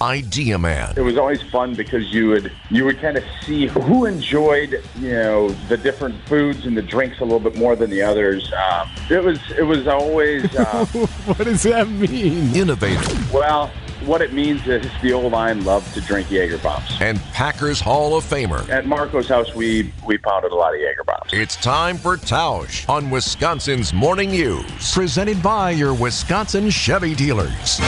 Idea 0.00 0.58
Man. 0.58 0.94
It 0.96 1.02
was 1.02 1.16
always 1.16 1.42
fun 1.42 1.74
because 1.74 2.12
you 2.12 2.28
would 2.28 2.52
you 2.70 2.84
would 2.84 3.00
kind 3.00 3.16
of 3.16 3.24
see 3.42 3.66
who 3.66 4.06
enjoyed 4.06 4.82
you 4.98 5.10
know 5.10 5.48
the 5.68 5.76
different 5.76 6.16
foods 6.26 6.66
and 6.66 6.76
the 6.76 6.82
drinks 6.82 7.20
a 7.20 7.24
little 7.24 7.40
bit 7.40 7.56
more 7.56 7.76
than 7.76 7.90
the 7.90 8.02
others. 8.02 8.52
Um, 8.52 8.88
it 9.10 9.22
was 9.22 9.38
it 9.52 9.62
was 9.62 9.86
always 9.86 10.44
uh, 10.56 10.84
what 10.86 11.38
does 11.38 11.62
that 11.64 11.88
mean? 11.88 12.54
Innovative. 12.54 13.32
well. 13.32 13.70
What 14.06 14.22
it 14.22 14.32
means 14.32 14.64
is 14.68 14.86
the 15.02 15.12
old 15.12 15.32
line 15.32 15.64
loved 15.64 15.92
to 15.94 16.00
drink 16.00 16.30
Jaeger 16.30 16.58
bombs. 16.58 16.88
And 17.00 17.18
Packers 17.32 17.80
Hall 17.80 18.16
of 18.16 18.22
Famer. 18.22 18.66
At 18.70 18.86
Marco's 18.86 19.28
house, 19.28 19.52
we 19.56 19.92
we 20.06 20.16
pounded 20.16 20.52
a 20.52 20.54
lot 20.54 20.72
of 20.72 20.80
Jaeger 20.80 21.02
bombs. 21.02 21.30
It's 21.32 21.56
time 21.56 21.96
for 21.96 22.16
Tausch 22.16 22.88
on 22.88 23.10
Wisconsin's 23.10 23.92
Morning 23.92 24.30
News. 24.30 24.94
Presented 24.94 25.42
by 25.42 25.72
your 25.72 25.92
Wisconsin 25.94 26.70
Chevy 26.70 27.16
dealers. 27.16 27.80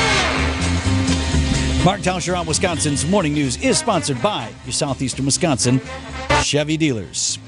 Mark 1.82 2.00
Tauscher 2.02 2.38
on 2.38 2.44
Wisconsin's 2.44 3.06
Morning 3.06 3.32
News 3.32 3.56
is 3.62 3.78
sponsored 3.78 4.20
by 4.20 4.52
your 4.66 4.72
Southeastern 4.72 5.24
Wisconsin 5.24 5.80
Chevy 6.42 6.76
dealers. 6.76 7.38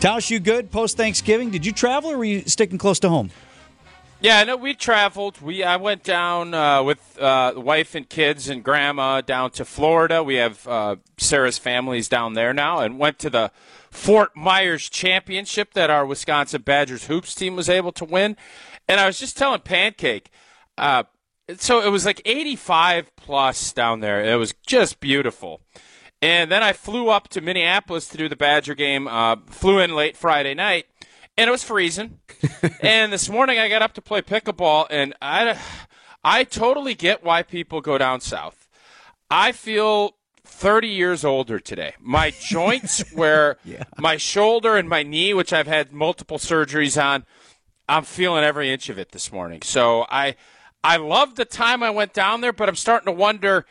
Tausch, 0.00 0.30
you 0.30 0.40
good 0.40 0.70
post 0.70 0.96
Thanksgiving? 0.96 1.50
Did 1.50 1.66
you 1.66 1.72
travel 1.72 2.10
or 2.10 2.16
were 2.16 2.24
you 2.24 2.40
sticking 2.46 2.78
close 2.78 2.98
to 3.00 3.10
home? 3.10 3.30
Yeah, 4.22 4.42
no, 4.44 4.56
we 4.56 4.72
traveled. 4.72 5.42
We 5.42 5.62
I 5.62 5.76
went 5.76 6.04
down 6.04 6.54
uh, 6.54 6.82
with 6.84 7.18
uh, 7.20 7.52
wife 7.54 7.94
and 7.94 8.08
kids 8.08 8.48
and 8.48 8.64
grandma 8.64 9.20
down 9.20 9.50
to 9.52 9.64
Florida. 9.66 10.22
We 10.22 10.36
have 10.36 10.66
uh, 10.66 10.96
Sarah's 11.18 11.58
family's 11.58 12.08
down 12.08 12.32
there 12.32 12.54
now, 12.54 12.80
and 12.80 12.98
went 12.98 13.18
to 13.20 13.30
the 13.30 13.50
Fort 13.90 14.34
Myers 14.34 14.88
Championship 14.88 15.74
that 15.74 15.90
our 15.90 16.06
Wisconsin 16.06 16.62
Badgers 16.62 17.08
hoops 17.08 17.34
team 17.34 17.56
was 17.56 17.68
able 17.68 17.92
to 17.92 18.06
win. 18.06 18.38
And 18.88 19.00
I 19.00 19.06
was 19.06 19.18
just 19.18 19.36
telling 19.36 19.60
Pancake, 19.60 20.30
uh, 20.78 21.02
so 21.56 21.80
it 21.80 21.90
was 21.90 22.04
like 22.04 22.20
85 22.24 23.14
plus 23.16 23.72
down 23.72 24.00
there. 24.00 24.24
It 24.24 24.36
was 24.36 24.54
just 24.66 25.00
beautiful. 25.00 25.60
And 26.22 26.50
then 26.50 26.62
I 26.62 26.72
flew 26.72 27.08
up 27.08 27.28
to 27.28 27.40
Minneapolis 27.40 28.08
to 28.08 28.16
do 28.16 28.28
the 28.28 28.36
Badger 28.36 28.74
game. 28.74 29.06
Uh, 29.06 29.36
flew 29.46 29.78
in 29.78 29.94
late 29.94 30.16
Friday 30.16 30.54
night 30.54 30.86
and 31.36 31.48
it 31.48 31.50
was 31.50 31.62
freezing. 31.62 32.18
and 32.80 33.12
this 33.12 33.28
morning 33.28 33.58
I 33.58 33.68
got 33.68 33.82
up 33.82 33.94
to 33.94 34.02
play 34.02 34.22
pickleball, 34.22 34.86
and 34.90 35.14
I, 35.20 35.58
I 36.24 36.44
totally 36.44 36.94
get 36.94 37.24
why 37.24 37.42
people 37.42 37.80
go 37.80 37.98
down 37.98 38.20
south. 38.20 38.68
I 39.30 39.52
feel 39.52 40.16
30 40.44 40.88
years 40.88 41.24
older 41.24 41.58
today. 41.58 41.94
My 42.00 42.30
joints, 42.40 43.12
where 43.12 43.58
yeah. 43.64 43.84
my 43.98 44.16
shoulder 44.16 44.76
and 44.76 44.88
my 44.88 45.02
knee, 45.02 45.34
which 45.34 45.52
I've 45.52 45.66
had 45.66 45.92
multiple 45.92 46.38
surgeries 46.38 47.02
on, 47.02 47.24
I'm 47.88 48.04
feeling 48.04 48.42
every 48.42 48.72
inch 48.72 48.88
of 48.88 48.98
it 48.98 49.12
this 49.12 49.30
morning. 49.30 49.62
So 49.62 50.06
I, 50.08 50.36
I 50.86 50.96
love 50.96 51.34
the 51.34 51.44
time 51.44 51.82
I 51.82 51.90
went 51.90 52.12
down 52.12 52.40
there, 52.40 52.52
but 52.52 52.68
I'm 52.68 52.76
starting 52.76 53.06
to 53.06 53.12
wonder. 53.12 53.66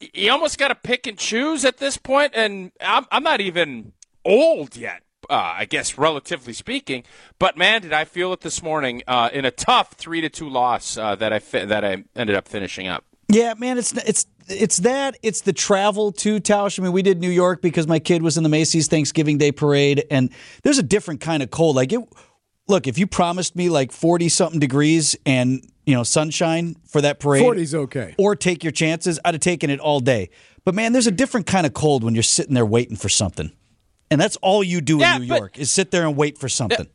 You 0.00 0.30
almost 0.30 0.58
got 0.58 0.68
to 0.68 0.76
pick 0.76 1.06
and 1.06 1.18
choose 1.18 1.64
at 1.64 1.78
this 1.78 1.96
point, 1.96 2.32
and 2.34 2.70
I'm, 2.80 3.06
I'm 3.10 3.24
not 3.24 3.40
even 3.40 3.92
old 4.24 4.76
yet 4.76 5.02
uh, 5.28 5.54
I 5.56 5.64
guess 5.64 5.98
relatively 5.98 6.52
speaking. 6.52 7.04
But 7.38 7.56
man, 7.56 7.82
did 7.82 7.92
I 7.92 8.04
feel 8.04 8.32
it 8.32 8.40
this 8.40 8.62
morning 8.62 9.02
uh, 9.06 9.30
in 9.32 9.44
a 9.44 9.50
tough 9.50 9.92
three 9.92 10.20
to 10.20 10.28
two 10.28 10.48
loss 10.48 10.96
uh, 10.96 11.14
that 11.16 11.32
I 11.32 11.38
fi- 11.38 11.64
that 11.64 11.84
I 11.84 12.04
ended 12.16 12.36
up 12.36 12.48
finishing 12.48 12.86
up. 12.86 13.04
Yeah, 13.28 13.54
man, 13.58 13.76
it's 13.76 13.92
it's 13.92 14.26
it's 14.48 14.78
that 14.78 15.18
it's 15.22 15.42
the 15.42 15.52
travel 15.52 16.12
to 16.12 16.40
Tausch. 16.40 16.78
I 16.78 16.82
mean, 16.82 16.92
we 16.92 17.02
did 17.02 17.20
New 17.20 17.30
York 17.30 17.60
because 17.60 17.86
my 17.86 17.98
kid 17.98 18.22
was 18.22 18.36
in 18.36 18.42
the 18.42 18.48
Macy's 18.48 18.88
Thanksgiving 18.88 19.36
Day 19.36 19.52
parade, 19.52 20.04
and 20.10 20.30
there's 20.62 20.78
a 20.78 20.82
different 20.82 21.20
kind 21.20 21.42
of 21.42 21.50
cold. 21.50 21.76
Like 21.76 21.92
it, 21.92 22.00
look, 22.66 22.86
if 22.86 22.96
you 22.96 23.06
promised 23.06 23.54
me 23.54 23.68
like 23.68 23.92
forty 23.92 24.30
something 24.30 24.60
degrees 24.60 25.14
and 25.26 25.62
you 25.88 25.94
know 25.94 26.02
sunshine 26.02 26.76
for 26.86 27.00
that 27.00 27.18
parade, 27.18 27.42
forty's 27.42 27.74
okay, 27.74 28.14
or 28.18 28.36
take 28.36 28.62
your 28.62 28.72
chances, 28.72 29.18
I'd 29.24 29.32
have 29.32 29.40
taken 29.40 29.70
it 29.70 29.80
all 29.80 30.00
day. 30.00 30.28
But 30.66 30.74
man, 30.74 30.92
there's 30.92 31.06
a 31.06 31.10
different 31.10 31.46
kind 31.46 31.64
of 31.64 31.72
cold 31.72 32.04
when 32.04 32.14
you're 32.14 32.22
sitting 32.22 32.52
there 32.52 32.66
waiting 32.66 32.94
for 32.94 33.08
something. 33.08 33.52
And 34.10 34.20
that's 34.20 34.36
all 34.36 34.62
you 34.62 34.82
do 34.82 34.98
yeah, 34.98 35.16
in 35.16 35.22
New 35.22 35.28
but, 35.28 35.38
York 35.38 35.58
is 35.58 35.70
sit 35.70 35.90
there 35.90 36.06
and 36.06 36.14
wait 36.14 36.36
for 36.36 36.46
something. 36.46 36.88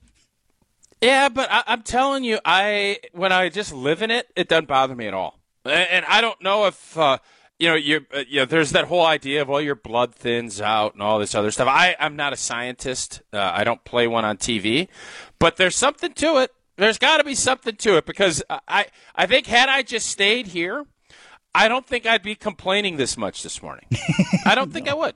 Yeah, 1.01 1.29
but 1.29 1.51
I, 1.51 1.63
am 1.65 1.81
telling 1.81 2.23
you, 2.23 2.37
I 2.45 2.99
when 3.13 3.31
I 3.31 3.49
just 3.49 3.73
live 3.73 4.03
in 4.03 4.11
it, 4.11 4.27
it 4.35 4.47
doesn't 4.47 4.67
bother 4.67 4.95
me 4.95 5.07
at 5.07 5.15
all. 5.15 5.39
And, 5.65 5.89
and 5.89 6.05
I 6.05 6.21
don't 6.21 6.39
know 6.43 6.67
if 6.67 6.95
uh, 6.95 7.17
you 7.57 7.69
know 7.69 7.75
you 7.75 8.05
uh, 8.13 8.23
you 8.27 8.41
know 8.41 8.45
there's 8.45 8.73
that 8.73 8.85
whole 8.85 9.05
idea 9.07 9.41
of 9.41 9.47
well 9.47 9.59
your 9.59 9.73
blood 9.73 10.13
thins 10.13 10.61
out 10.61 10.93
and 10.93 11.01
all 11.01 11.17
this 11.17 11.33
other 11.33 11.49
stuff. 11.49 11.67
I 11.67 11.95
I'm 11.99 12.15
not 12.15 12.31
a 12.31 12.37
scientist. 12.37 13.23
Uh, 13.33 13.39
I 13.39 13.63
don't 13.63 13.83
play 13.83 14.05
one 14.05 14.23
on 14.23 14.37
TV, 14.37 14.87
but 15.39 15.57
there's 15.57 15.75
something 15.75 16.13
to 16.13 16.37
it. 16.37 16.51
There's 16.75 16.97
got 16.97 17.17
to 17.17 17.23
be 17.23 17.35
something 17.35 17.75
to 17.77 17.97
it 17.97 18.05
because 18.05 18.43
I 18.49 18.87
I 19.15 19.25
think 19.25 19.47
had 19.47 19.69
I 19.69 19.83
just 19.83 20.07
stayed 20.07 20.47
here, 20.47 20.85
I 21.53 21.67
don't 21.67 21.85
think 21.85 22.05
I'd 22.05 22.23
be 22.23 22.35
complaining 22.35 22.97
this 22.97 23.17
much 23.17 23.43
this 23.43 23.61
morning. 23.61 23.85
I 24.45 24.55
don't 24.55 24.69
no. 24.69 24.73
think 24.73 24.89
I 24.89 24.93
would 24.93 25.15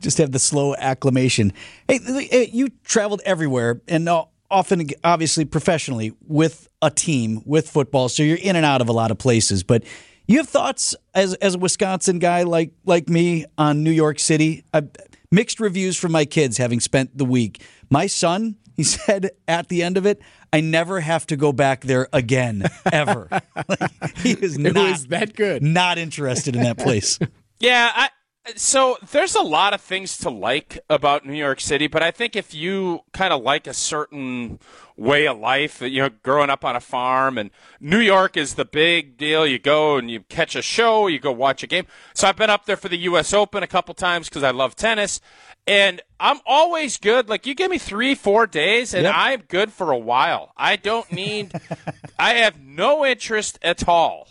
just 0.00 0.18
have 0.18 0.30
the 0.30 0.38
slow 0.38 0.76
acclimation. 0.76 1.52
Hey, 1.88 2.48
you 2.52 2.68
traveled 2.84 3.22
everywhere 3.24 3.80
and 3.88 4.08
uh, 4.08 4.26
often, 4.50 4.86
obviously, 5.02 5.44
professionally 5.44 6.12
with 6.26 6.68
a 6.80 6.90
team 6.90 7.42
with 7.44 7.68
football, 7.68 8.08
so 8.08 8.22
you're 8.22 8.36
in 8.36 8.54
and 8.54 8.64
out 8.64 8.80
of 8.80 8.88
a 8.88 8.92
lot 8.92 9.10
of 9.10 9.18
places. 9.18 9.64
But 9.64 9.82
you 10.28 10.38
have 10.38 10.48
thoughts 10.48 10.94
as 11.14 11.34
as 11.34 11.56
a 11.56 11.58
Wisconsin 11.58 12.18
guy 12.20 12.44
like 12.44 12.72
like 12.84 13.08
me 13.08 13.46
on 13.58 13.82
New 13.82 13.90
York 13.90 14.18
City. 14.18 14.64
I, 14.72 14.84
mixed 15.30 15.58
reviews 15.58 15.96
from 15.96 16.12
my 16.12 16.24
kids 16.24 16.58
having 16.58 16.78
spent 16.78 17.16
the 17.18 17.24
week. 17.24 17.62
My 17.90 18.06
son, 18.06 18.56
he 18.76 18.82
said 18.84 19.30
at 19.48 19.68
the 19.68 19.82
end 19.82 19.96
of 19.96 20.06
it, 20.06 20.20
I 20.54 20.60
never 20.60 21.00
have 21.00 21.26
to 21.26 21.36
go 21.36 21.52
back 21.52 21.80
there 21.80 22.06
again, 22.12 22.66
ever. 22.92 23.26
like, 23.68 24.18
he 24.18 24.34
is 24.34 24.56
it 24.56 24.72
not 24.72 24.88
was 24.88 25.06
that 25.08 25.34
good. 25.34 25.64
Not 25.64 25.98
interested 25.98 26.54
in 26.54 26.62
that 26.62 26.78
place. 26.78 27.18
yeah, 27.58 27.90
I, 27.92 28.08
so 28.56 28.98
there's 29.10 29.34
a 29.34 29.42
lot 29.42 29.72
of 29.72 29.80
things 29.80 30.18
to 30.18 30.30
like 30.30 30.78
about 30.90 31.24
New 31.24 31.34
York 31.34 31.60
City, 31.60 31.86
but 31.86 32.02
I 32.02 32.10
think 32.10 32.36
if 32.36 32.54
you 32.54 33.00
kind 33.12 33.32
of 33.32 33.42
like 33.42 33.66
a 33.66 33.74
certain 33.74 34.58
way 34.96 35.26
of 35.26 35.38
life, 35.38 35.80
you 35.80 36.02
know, 36.02 36.10
growing 36.22 36.50
up 36.50 36.64
on 36.64 36.76
a 36.76 36.80
farm 36.80 37.38
and 37.38 37.50
New 37.80 37.98
York 37.98 38.36
is 38.36 38.54
the 38.54 38.64
big 38.64 39.16
deal. 39.16 39.46
You 39.46 39.58
go 39.58 39.96
and 39.96 40.10
you 40.10 40.20
catch 40.20 40.54
a 40.54 40.62
show, 40.62 41.06
you 41.06 41.18
go 41.18 41.32
watch 41.32 41.62
a 41.62 41.66
game. 41.66 41.86
So 42.12 42.28
I've 42.28 42.36
been 42.36 42.50
up 42.50 42.66
there 42.66 42.76
for 42.76 42.88
the 42.88 42.98
US 42.98 43.32
Open 43.32 43.62
a 43.62 43.66
couple 43.66 43.94
times 43.94 44.28
because 44.28 44.42
I 44.42 44.50
love 44.50 44.76
tennis. 44.76 45.20
And 45.66 46.02
I'm 46.20 46.40
always 46.46 46.98
good. 46.98 47.28
Like 47.28 47.46
you 47.46 47.54
give 47.54 47.70
me 47.70 47.78
three, 47.78 48.14
four 48.14 48.46
days, 48.46 48.92
and 48.92 49.04
yep. 49.04 49.14
I'm 49.16 49.42
good 49.48 49.72
for 49.72 49.90
a 49.90 49.98
while. 49.98 50.52
I 50.58 50.76
don't 50.76 51.10
need. 51.10 51.52
I 52.18 52.34
have 52.34 52.60
no 52.60 53.04
interest 53.04 53.58
at 53.62 53.88
all 53.88 54.28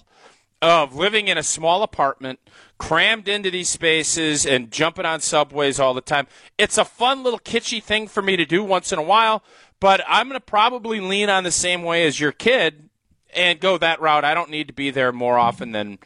of 0.63 0.95
living 0.95 1.27
in 1.27 1.37
a 1.37 1.43
small 1.43 1.83
apartment 1.83 2.39
crammed 2.77 3.27
into 3.27 3.51
these 3.51 3.67
spaces 3.67 4.45
and 4.45 4.71
jumping 4.71 5.05
on 5.05 5.19
subways 5.19 5.77
all 5.77 5.93
the 5.93 6.01
time. 6.01 6.25
It's 6.57 6.77
a 6.77 6.85
fun 6.85 7.21
little 7.21 7.39
kitschy 7.39 7.83
thing 7.83 8.07
for 8.07 8.21
me 8.21 8.37
to 8.37 8.45
do 8.45 8.63
once 8.63 8.93
in 8.93 8.97
a 8.97 9.03
while, 9.03 9.43
but 9.81 10.01
I'm 10.07 10.29
going 10.29 10.39
to 10.39 10.45
probably 10.45 11.01
lean 11.01 11.29
on 11.29 11.43
the 11.43 11.51
same 11.51 11.83
way 11.83 12.07
as 12.07 12.17
your 12.17 12.31
kid 12.31 12.89
and 13.35 13.59
go 13.59 13.77
that 13.77 13.99
route. 13.99 14.23
I 14.23 14.33
don't 14.33 14.49
need 14.49 14.67
to 14.67 14.73
be 14.73 14.89
there 14.89 15.11
more 15.11 15.37
often 15.37 15.73
than 15.73 15.99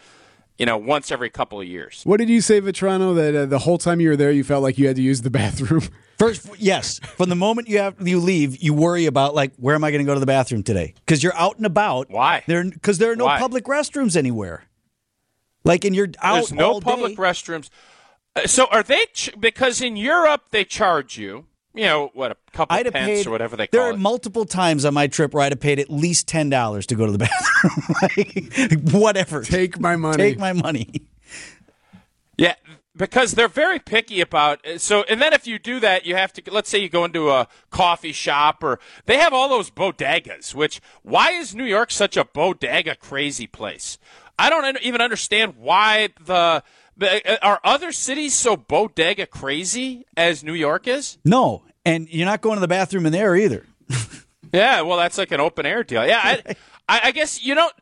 you 0.57 0.65
know 0.65 0.77
once 0.77 1.11
every 1.11 1.29
couple 1.29 1.61
of 1.61 1.67
years. 1.67 2.01
What 2.03 2.17
did 2.17 2.29
you 2.29 2.41
say, 2.41 2.59
Vitrano? 2.59 3.13
That 3.13 3.35
uh, 3.35 3.45
the 3.45 3.59
whole 3.59 3.77
time 3.77 4.01
you 4.01 4.09
were 4.09 4.15
there, 4.15 4.31
you 4.31 4.43
felt 4.43 4.63
like 4.63 4.79
you 4.79 4.87
had 4.87 4.95
to 4.95 5.03
use 5.03 5.21
the 5.21 5.29
bathroom. 5.29 5.83
First, 6.17 6.49
yes. 6.57 6.99
From 6.99 7.29
the 7.29 7.35
moment 7.35 7.67
you 7.67 7.77
have 7.77 7.95
you 8.07 8.19
leave, 8.19 8.57
you 8.61 8.73
worry 8.73 9.05
about 9.05 9.35
like 9.35 9.53
where 9.57 9.75
am 9.75 9.83
I 9.83 9.91
going 9.91 9.99
to 10.03 10.05
go 10.05 10.13
to 10.13 10.19
the 10.19 10.25
bathroom 10.25 10.63
today? 10.63 10.93
Because 11.05 11.21
you're 11.23 11.35
out 11.35 11.57
and 11.57 11.65
about. 11.65 12.09
Why? 12.09 12.43
There 12.47 12.63
because 12.63 12.97
there 12.97 13.11
are 13.11 13.15
no 13.15 13.25
Why? 13.25 13.37
public 13.39 13.65
restrooms 13.65 14.15
anywhere. 14.17 14.63
Like, 15.63 15.85
and 15.85 15.95
you're 15.95 16.09
out. 16.21 16.35
There's 16.35 16.53
no 16.53 16.79
public 16.79 17.15
day. 17.15 17.21
restrooms. 17.21 17.69
Uh, 18.35 18.47
so 18.47 18.65
are 18.71 18.83
they? 18.83 19.05
Ch- 19.13 19.31
because 19.39 19.81
in 19.81 19.95
Europe 19.95 20.45
they 20.51 20.63
charge 20.63 21.17
you. 21.17 21.45
You 21.73 21.83
know 21.83 22.09
what? 22.15 22.31
A 22.31 22.37
couple 22.53 22.75
I'd 22.75 22.91
pence 22.91 23.05
paid, 23.05 23.27
or 23.27 23.31
whatever 23.31 23.55
they 23.55 23.67
call 23.67 23.79
there 23.79 23.89
it. 23.89 23.91
There 23.91 23.93
are 23.93 24.01
multiple 24.01 24.45
times 24.45 24.83
on 24.85 24.95
my 24.95 25.05
trip 25.05 25.33
where 25.35 25.43
I'd 25.43 25.51
have 25.51 25.59
paid 25.59 25.77
at 25.79 25.91
least 25.91 26.27
ten 26.27 26.49
dollars 26.49 26.87
to 26.87 26.95
go 26.95 27.05
to 27.05 27.11
the 27.11 27.17
bathroom. 27.29 27.95
like, 28.01 28.91
whatever. 28.91 29.43
Take 29.43 29.79
my 29.79 29.95
money. 29.95 30.17
Take 30.17 30.39
my 30.39 30.53
money. 30.53 30.89
Yeah, 32.37 32.55
because 32.97 33.33
they're 33.33 33.47
very 33.47 33.79
picky 33.79 34.19
about 34.19 34.65
uh, 34.65 34.77
so 34.77 35.03
and 35.03 35.21
then 35.21 35.31
if 35.31 35.47
you 35.47 35.59
do 35.59 35.79
that 35.79 36.05
you 36.05 36.15
have 36.15 36.33
to 36.33 36.41
let's 36.51 36.69
say 36.69 36.79
you 36.79 36.89
go 36.89 37.05
into 37.05 37.29
a 37.29 37.47
coffee 37.69 38.11
shop 38.11 38.63
or 38.63 38.79
they 39.05 39.17
have 39.17 39.33
all 39.33 39.47
those 39.47 39.69
bodegas 39.69 40.53
which 40.55 40.81
why 41.03 41.31
is 41.31 41.55
new 41.55 41.63
york 41.63 41.91
such 41.91 42.17
a 42.17 42.25
bodega 42.25 42.95
crazy 42.95 43.47
place 43.47 43.97
I 44.39 44.49
don't 44.49 44.77
even 44.83 45.01
understand 45.01 45.55
why 45.57 46.09
the 46.23 46.63
uh, 47.01 47.37
are 47.41 47.59
other 47.63 47.91
cities 47.91 48.33
so 48.33 48.55
bodega 48.55 49.25
crazy 49.25 50.05
as 50.15 50.43
New 50.43 50.53
York 50.53 50.87
is? 50.87 51.17
No, 51.25 51.63
and 51.85 52.07
you're 52.09 52.25
not 52.25 52.41
going 52.41 52.55
to 52.55 52.61
the 52.61 52.67
bathroom 52.67 53.05
in 53.05 53.11
there 53.11 53.35
either. 53.35 53.65
yeah, 54.53 54.81
well, 54.81 54.97
that's 54.97 55.17
like 55.17 55.31
an 55.31 55.39
open 55.39 55.65
air 55.65 55.83
deal. 55.83 56.05
Yeah, 56.05 56.41
I, 56.89 56.99
I 57.05 57.11
guess 57.11 57.43
you 57.43 57.55
don't. 57.55 57.73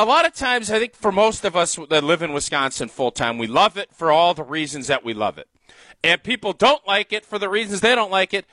A 0.00 0.04
lot 0.04 0.24
of 0.24 0.32
times, 0.32 0.70
I 0.70 0.78
think 0.78 0.94
for 0.94 1.10
most 1.10 1.44
of 1.44 1.56
us 1.56 1.76
that 1.90 2.04
live 2.04 2.22
in 2.22 2.32
Wisconsin 2.32 2.88
full 2.88 3.10
time, 3.10 3.36
we 3.36 3.48
love 3.48 3.76
it 3.76 3.92
for 3.92 4.12
all 4.12 4.32
the 4.32 4.44
reasons 4.44 4.86
that 4.86 5.04
we 5.04 5.12
love 5.12 5.38
it, 5.38 5.48
and 6.04 6.22
people 6.22 6.52
don't 6.52 6.86
like 6.86 7.12
it 7.12 7.26
for 7.26 7.36
the 7.36 7.48
reasons 7.48 7.80
they 7.80 7.96
don't 7.96 8.10
like 8.10 8.32
it. 8.32 8.46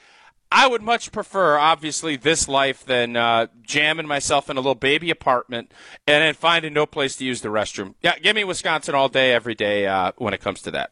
I 0.52 0.68
would 0.68 0.82
much 0.82 1.12
prefer, 1.12 1.58
obviously, 1.58 2.16
this 2.16 2.48
life 2.48 2.84
than 2.84 3.16
uh, 3.16 3.48
jamming 3.62 4.08
myself 4.08 4.50
in 4.50 4.58
a 4.58 4.60
little 4.60 4.74
baby 4.74 5.12
apartment 5.12 5.72
and 6.08 6.24
then 6.24 6.34
finding 6.34 6.74
no 6.74 6.88
place 6.88 7.16
to 7.18 7.26
use 7.26 7.42
the 7.42 7.50
restroom. 7.50 7.94
Yeah, 8.02 8.18
give 8.18 8.36
me 8.36 8.44
Wisconsin 8.44 8.96
all 8.96 9.10
day, 9.10 9.32
every 9.32 9.54
day 9.54 9.86
uh, 9.86 10.14
when 10.18 10.34
it 10.34 10.42
comes 10.42 10.62
to 10.64 10.72
that. 10.72 10.92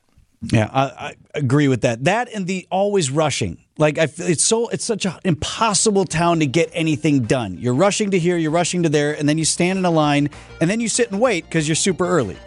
Yeah, 0.52 0.70
I, 0.72 0.84
I, 0.84 1.16
agree 1.36 1.68
with 1.68 1.82
that. 1.82 2.04
That 2.04 2.30
and 2.34 2.46
the 2.46 2.68
always 2.70 3.10
rushing. 3.10 3.60
Like 3.78 3.98
I 3.98 4.08
it's 4.18 4.44
so 4.44 4.68
it's 4.70 4.84
such 4.84 5.06
an 5.06 5.14
impossible 5.24 6.06
town 6.06 6.40
to 6.40 6.46
get 6.46 6.70
anything 6.74 7.22
done. 7.22 7.58
You're 7.58 7.74
rushing 7.74 8.12
to 8.12 8.20
here, 8.20 8.38
you're 8.38 8.52
rushing 8.52 8.84
to 8.84 8.90
there, 8.90 9.18
and 9.18 9.28
then 9.28 9.38
you 9.38 9.46
stand 9.46 9.80
in 9.80 9.86
a 9.86 9.92
line, 9.92 10.30
and 10.60 10.70
then 10.70 10.80
you 10.80 10.90
sit 10.90 11.12
and 11.12 11.22
wait 11.22 11.46
because 11.46 11.68
you're 11.68 11.76
super 11.76 12.06
early. 12.06 12.38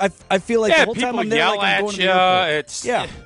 I, 0.00 0.10
I 0.30 0.38
feel 0.38 0.62
like 0.62 0.72
yeah, 0.72 0.80
the 0.80 0.84
whole 0.86 0.94
people 0.94 1.10
time 1.10 1.18
I'm 1.18 1.28
there, 1.28 1.38
yell 1.38 1.56
like 1.56 1.60
I'm 1.60 1.66
at 1.66 1.80
going 1.82 1.96
to 1.96 2.02
you. 2.02 2.08
the. 2.08 2.46
It's 2.58 2.84
yeah. 2.84 3.06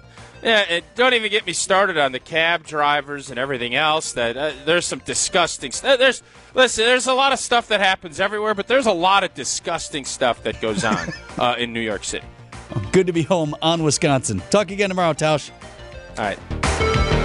Yeah, 0.42 0.62
it, 0.62 0.84
don't 0.94 1.12
even 1.12 1.30
get 1.30 1.46
me 1.46 1.52
started 1.52 1.98
on 1.98 2.12
the 2.12 2.18
cab 2.18 2.64
drivers 2.64 3.28
and 3.28 3.38
everything 3.38 3.74
else. 3.74 4.14
That 4.14 4.38
uh, 4.38 4.52
there's 4.64 4.86
some 4.86 5.00
disgusting. 5.00 5.70
St- 5.70 5.98
there's 5.98 6.22
listen, 6.54 6.86
there's 6.86 7.06
a 7.06 7.12
lot 7.12 7.34
of 7.34 7.38
stuff 7.38 7.68
that 7.68 7.80
happens 7.80 8.20
everywhere, 8.20 8.54
but 8.54 8.66
there's 8.66 8.86
a 8.86 8.92
lot 8.92 9.22
of 9.22 9.34
disgusting 9.34 10.06
stuff 10.06 10.42
that 10.44 10.58
goes 10.62 10.82
on 10.82 11.12
uh, 11.38 11.56
in 11.58 11.74
New 11.74 11.80
York 11.80 12.04
City. 12.04 12.24
Good 12.92 13.06
to 13.06 13.12
be 13.12 13.22
home 13.22 13.54
on 13.62 13.82
Wisconsin. 13.82 14.42
Talk 14.50 14.70
again 14.70 14.88
tomorrow, 14.90 15.12
Tausch. 15.12 15.50
All 16.18 16.24
right. 16.24 17.19